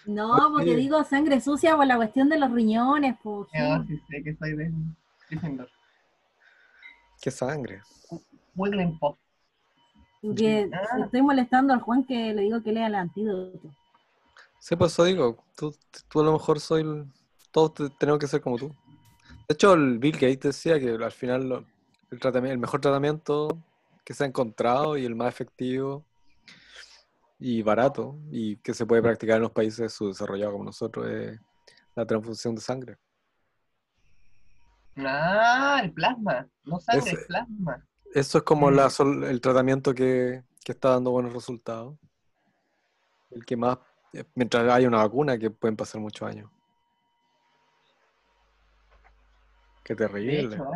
no, 0.05 0.51
porque 0.53 0.75
digo 0.75 1.03
sangre 1.03 1.39
sucia 1.41 1.75
por 1.75 1.85
la 1.85 1.97
cuestión 1.97 2.29
de 2.29 2.39
los 2.39 2.51
riñones, 2.51 3.15
pues. 3.21 3.47
Yo 3.53 3.83
sí 3.85 3.99
sé 4.09 4.23
que 4.23 4.35
soy 4.35 4.55
de 4.55 4.71
Gryffindor. 5.29 5.69
Qué 7.21 7.31
sangre. 7.31 7.81
Wiggling 8.55 8.97
Pop. 8.97 9.17
Que 10.35 10.69
Ah. 10.73 10.99
estoy 11.05 11.21
molestando 11.21 11.73
al 11.73 11.81
Juan 11.81 12.03
que 12.03 12.33
le 12.33 12.41
digo 12.43 12.61
que 12.61 12.71
lea 12.73 12.87
el 12.87 12.95
antídoto. 12.95 13.59
Sí, 14.59 14.75
pues 14.75 14.91
eso 14.91 15.03
digo. 15.05 15.43
Tú, 15.55 15.73
tú 16.09 16.19
a 16.21 16.23
lo 16.23 16.33
mejor 16.33 16.59
soy 16.59 16.81
el... 16.81 17.05
Todos 17.51 17.73
te- 17.73 17.89
tenemos 17.91 18.19
que 18.19 18.27
ser 18.27 18.41
como 18.41 18.57
tú. 18.57 18.67
De 19.47 19.53
hecho, 19.53 19.73
el 19.73 19.97
Bill 19.97 20.13
Gates 20.13 20.39
decía 20.41 20.79
que 20.79 20.89
al 20.89 21.11
final 21.11 21.47
lo- 21.49 21.65
el, 22.11 22.19
tratamiento, 22.19 22.53
el 22.53 22.59
mejor 22.59 22.81
tratamiento 22.81 23.47
que 24.03 24.13
se 24.13 24.23
ha 24.23 24.27
encontrado 24.27 24.97
y 24.97 25.05
el 25.05 25.15
más 25.15 25.29
efectivo 25.29 26.03
y 27.39 27.61
barato 27.61 28.17
y 28.31 28.57
que 28.57 28.73
se 28.73 28.85
puede 28.85 29.01
practicar 29.01 29.37
en 29.37 29.43
los 29.43 29.51
países 29.51 29.93
subdesarrollados 29.93 30.51
como 30.53 30.65
nosotros 30.65 31.07
es 31.07 31.39
la 31.95 32.05
transfusión 32.05 32.55
de 32.55 32.61
sangre. 32.61 32.97
Ah, 34.97 35.79
el 35.83 35.91
plasma. 35.93 36.47
No 36.65 36.79
sangre, 36.79 37.11
es 37.11 37.25
plasma. 37.25 37.85
Eso 38.13 38.39
es 38.39 38.43
como 38.43 38.71
la 38.71 38.87
Mm. 38.87 38.89
sol- 38.89 39.23
el 39.23 39.39
tratamiento 39.41 39.93
que, 39.93 40.43
que 40.63 40.71
está 40.71 40.89
dando 40.89 41.11
buenos 41.11 41.33
resultados. 41.33 41.95
El 43.31 43.45
que 43.45 43.55
más, 43.55 43.77
eh, 44.13 44.23
mientras 44.35 44.67
haya 44.71 44.87
una 44.87 44.97
vacuna, 44.97 45.37
que 45.37 45.51
pueden 45.51 45.75
pasar 45.77 46.01
muchos 46.01 46.27
años. 46.27 46.49
Qué 49.83 49.93
De 49.95 50.07
terrible. 50.07 50.55
hecho. 50.55 50.67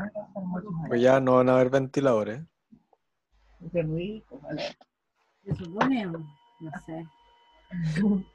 Pues 0.88 1.02
ya 1.02 1.20
no 1.20 1.36
van 1.36 1.50
a 1.50 1.54
haber 1.56 1.70
ventiladores. 1.70 2.42
Qué 3.72 3.82
rico, 3.84 4.40
vale. 4.42 4.76
Se 5.46 5.56
supone, 5.56 6.06
no 6.06 6.72
sé. 6.86 7.08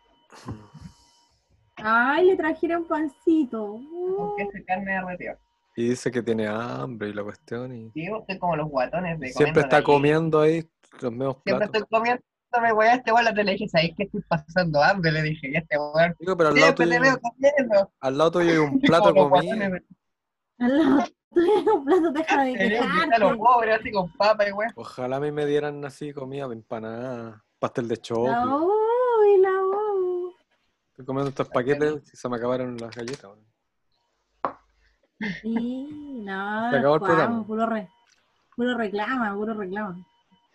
Ay, 1.76 2.26
le 2.26 2.36
trajeron 2.36 2.84
pancito. 2.86 3.80
¿Con 4.16 4.36
qué 4.36 4.48
se 4.52 4.64
carne 4.64 4.92
derretida? 4.92 5.38
Y 5.78 5.90
dice 5.90 6.10
que 6.10 6.22
tiene 6.22 6.48
hambre 6.48 7.08
y 7.10 7.12
la 7.12 7.22
cuestión. 7.22 7.72
Y 7.72 7.90
Sí, 7.92 8.06
estoy 8.06 8.38
como 8.38 8.56
los 8.56 8.68
guatones 8.68 9.20
de 9.20 9.28
siempre 9.28 9.44
comiendo 9.44 9.60
está 9.62 9.76
ahí. 9.76 9.82
comiendo 9.84 10.40
ahí 10.40 10.68
los 11.00 11.12
mismos 11.12 11.36
Siempre 11.44 11.66
platos. 11.68 11.82
estoy 11.82 11.98
comiéndome, 11.98 12.72
weá, 12.72 12.94
este 12.94 13.12
weón 13.12 13.24
la 13.24 13.34
tele 13.34 13.52
dije, 13.52 13.68
¿sabéis 13.68 13.94
que 13.96 14.02
estoy 14.02 14.22
pasando 14.28 14.82
hambre? 14.82 15.12
Le 15.12 15.22
dije, 15.22 15.48
y 15.52 15.56
este 15.56 15.78
weón, 15.78 16.16
Digo, 16.18 16.36
pero 16.36 16.48
al 16.48 16.54
lado, 16.56 16.66
siempre 16.76 16.86
te 16.86 16.98
tuyo, 16.98 17.00
veo 17.02 17.20
comiendo. 17.20 17.92
al 18.00 18.18
lado 18.18 18.30
tuyo 18.32 18.50
hay 18.50 18.56
un 18.58 18.80
plato 18.80 19.14
comido. 19.14 19.78
Al 20.58 20.78
lado 20.78 21.04
tuyo, 21.32 21.74
un 21.76 21.84
plato 21.84 22.10
deja 22.12 22.42
de 22.44 22.54
quejarte. 22.54 23.18
los 23.20 23.36
pobres, 23.36 23.78
así 23.78 23.92
con 23.92 24.12
papa 24.14 24.48
y 24.48 24.52
weón. 24.52 24.72
Ojalá 24.74 25.16
a 25.16 25.20
mí 25.20 25.30
me 25.30 25.46
dieran 25.46 25.84
así 25.84 26.12
comida, 26.12 26.46
empanada, 26.46 27.44
pastel 27.60 27.86
de 27.86 27.94
La 27.94 28.02
choclo. 28.02 28.66
uy, 28.66 29.40
la. 29.42 29.50
Estoy 30.90 31.04
comiendo 31.04 31.28
estos 31.28 31.48
paquetes 31.50 32.02
y 32.12 32.16
se 32.16 32.28
me 32.28 32.36
acabaron 32.36 32.76
las 32.78 32.96
galletas. 32.96 33.22
weón. 33.26 33.46
Sí, 35.42 35.88
no, 36.24 36.70
Se 36.70 36.76
acabó 36.78 36.94
el 36.94 37.00
Juan, 37.00 37.10
programa. 37.10 37.44
Puro, 37.46 37.66
re, 37.66 37.88
puro 38.56 38.76
reclama, 38.76 39.34
puro 39.34 39.54
reclama. 39.54 39.96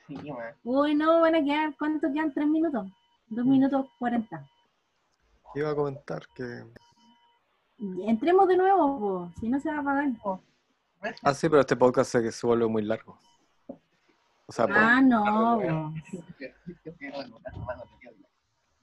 Sí. 0.08 0.18
Uy, 0.64 0.96
no, 0.96 1.22
van 1.22 1.36
a 1.36 1.44
quedar, 1.44 1.76
¿cuánto 1.78 2.12
quedan? 2.12 2.34
¿Tres 2.34 2.48
minutos? 2.48 2.88
Dos 3.28 3.46
minutos 3.46 3.88
cuarenta. 4.00 4.46
Iba 5.56 5.72
a 5.72 5.76
comentar 5.76 6.24
que. 6.36 6.64
Entremos 8.08 8.48
de 8.48 8.58
nuevo, 8.58 9.00
po, 9.00 9.32
si 9.40 9.50
no 9.50 9.60
se 9.60 9.70
va 9.70 9.78
a 9.78 9.82
apagar. 9.82 10.10
Ah, 11.24 11.34
sí, 11.34 11.50
pero 11.50 11.62
este 11.62 11.76
podcast 11.76 12.12
se, 12.12 12.32
se 12.32 12.48
vuelve 12.48 12.68
muy 12.68 12.84
largo. 12.84 13.18
O 14.46 14.52
sea, 14.52 14.68
pues, 14.68 14.78
Ah, 14.80 15.02
no, 15.02 15.24
no, 15.62 15.94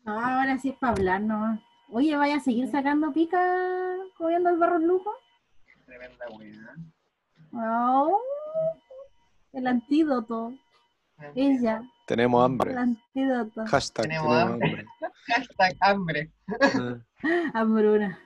ahora 0.04 0.58
sí 0.58 0.70
es 0.70 0.76
para 0.76 0.92
hablar, 0.92 1.20
no. 1.20 1.60
Oye, 1.92 2.16
¿vaya 2.16 2.36
a 2.36 2.40
seguir 2.40 2.70
sacando 2.70 3.12
pica 3.12 3.40
comiendo 4.16 4.50
el 4.50 4.58
barro 4.58 4.78
lujo? 4.78 5.10
Weón. 6.30 6.92
Oh, 7.52 8.20
el 9.52 9.66
antídoto. 9.66 10.54
Ella, 11.34 11.82
tenemos 12.06 12.40
el 12.40 12.44
hambre. 12.46 12.76
antídoto. 12.76 13.66
Hashtag 13.66 14.02
Tenemos 14.08 14.28
tenemos 14.32 14.52
hambre. 14.52 14.68
hambre. 14.70 14.86
Hashtag 15.26 15.76
hambre. 15.80 16.30
Eh, 17.22 17.50
Hambruna. 17.52 18.18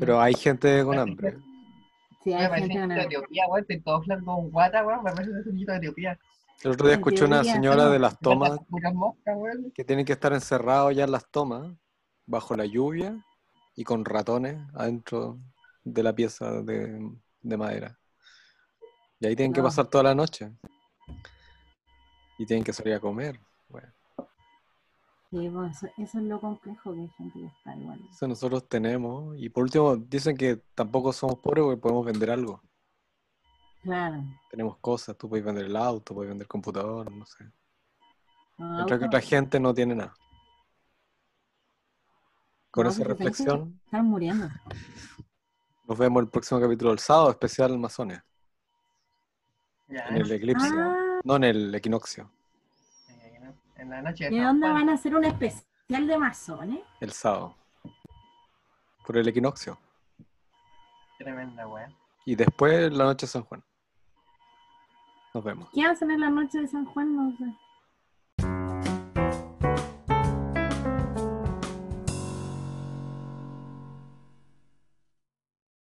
Pero 0.00 0.18
hay 0.18 0.32
gente 0.32 0.82
con 0.82 0.98
hambre. 0.98 1.36
Sí, 2.24 2.30
Me 2.30 2.36
hay 2.36 2.48
parece 2.48 2.68
gente 2.68 2.74
que 2.74 2.80
con 2.80 2.88
de 2.88 2.94
hambre. 2.94 3.02
Etiopía, 3.04 3.46
weón, 3.48 3.60
estoy 3.60 3.80
todo 3.80 4.02
con 4.24 4.50
guata, 4.50 4.86
weón, 4.86 5.02
me 5.04 5.12
parece 5.12 5.30
un 5.50 5.56
de 5.58 5.76
Etiopía. 5.76 6.18
El 6.62 6.70
otro 6.70 6.86
día 6.86 6.96
escuché 6.96 7.24
una 7.24 7.44
señora 7.44 7.88
de 7.90 7.98
las 7.98 8.18
tomas 8.18 8.58
que 9.74 9.84
tienen 9.84 10.06
que 10.06 10.12
estar 10.12 10.32
encerrados 10.32 10.94
ya 10.94 11.04
en 11.04 11.12
las 11.12 11.28
tomas, 11.28 11.70
bajo 12.24 12.56
la 12.56 12.64
lluvia 12.64 13.22
y 13.74 13.84
con 13.84 14.04
ratones 14.04 14.56
adentro 14.74 15.38
de 15.84 16.02
la 16.02 16.14
pieza 16.14 16.62
de, 16.62 17.10
de 17.42 17.56
madera. 17.56 17.98
Y 19.20 19.26
ahí 19.26 19.36
tienen 19.36 19.52
que 19.52 19.60
No. 19.60 19.66
pasar 19.66 19.86
toda 19.86 20.04
la 20.04 20.14
noche. 20.14 20.50
Y 22.38 22.46
tienen 22.46 22.64
que 22.64 22.72
salir 22.72 22.94
a 22.94 23.00
comer. 23.00 23.38
Bueno, 23.68 23.88
Sí, 25.30 25.48
pues, 25.48 25.76
eso, 25.76 25.86
eso 25.96 26.18
es 26.18 26.24
lo 26.24 26.40
complejo 26.40 26.92
que 26.92 27.00
hay 27.00 27.08
gente 27.16 27.38
que 27.38 27.46
está 27.46 27.74
igual. 27.76 28.00
eso 28.10 28.28
nosotros 28.28 28.68
tenemos. 28.68 29.34
Y 29.38 29.48
por 29.48 29.62
último, 29.64 29.96
dicen 29.96 30.36
que 30.36 30.56
tampoco 30.74 31.12
somos 31.12 31.38
pobres 31.38 31.64
porque 31.64 31.80
podemos 31.80 32.04
vender 32.04 32.30
algo. 32.30 32.60
Claro. 33.82 34.22
Tenemos 34.50 34.76
cosas, 34.78 35.16
tú 35.16 35.28
puedes 35.28 35.44
vender 35.44 35.64
el 35.66 35.76
auto, 35.76 36.14
puedes 36.14 36.28
vender 36.28 36.44
el 36.44 36.48
computador, 36.48 37.10
no 37.10 37.24
sé. 37.26 37.44
Mientras 38.58 38.98
que 39.00 39.06
otra 39.06 39.20
gente 39.20 39.58
no 39.58 39.72
tiene 39.74 39.94
nada. 39.94 40.14
Con 42.70 42.84
no, 42.84 42.90
esa 42.90 42.98
pues, 42.98 43.08
reflexión, 43.08 43.80
Están 43.86 44.06
muriendo. 44.06 44.48
Nos 45.88 45.98
vemos 45.98 46.22
el 46.22 46.28
próximo 46.28 46.60
capítulo 46.60 46.90
del 46.90 46.98
sábado, 46.98 47.30
especial 47.30 47.74
Amazonia. 47.74 48.24
Ya, 49.88 50.06
En 50.08 50.16
el 50.18 50.32
eclipse. 50.32 50.66
Ah, 50.72 51.20
No, 51.24 51.36
en 51.36 51.44
el 51.44 51.74
equinoccio. 51.74 52.30
eh, 53.08 53.52
en 53.76 53.90
la 53.90 54.02
noche 54.02 54.24
de 54.24 54.30
¿de 54.30 54.36
San 54.36 54.46
dónde 54.46 54.68
van 54.68 54.88
a 54.88 54.94
hacer 54.94 55.14
un 55.14 55.24
especial 55.24 56.06
de 56.06 56.18
masones? 56.18 56.80
El 57.00 57.12
sábado. 57.12 57.54
Por 59.06 59.16
el 59.16 59.28
equinoccio. 59.28 59.78
Tremenda 61.18 61.66
weá. 61.66 61.88
Y 62.24 62.36
después 62.36 62.92
la 62.92 63.04
noche 63.04 63.26
de 63.26 63.32
San 63.32 63.42
Juan. 63.44 63.62
Nos 65.34 65.44
vemos. 65.44 65.68
¿Qué 65.72 65.84
hacen 65.84 66.10
en 66.10 66.20
la 66.20 66.30
noche 66.30 66.60
de 66.60 66.68
San 66.68 66.84
Juan? 66.86 67.14
No 67.16 67.36
sé. 67.36 67.44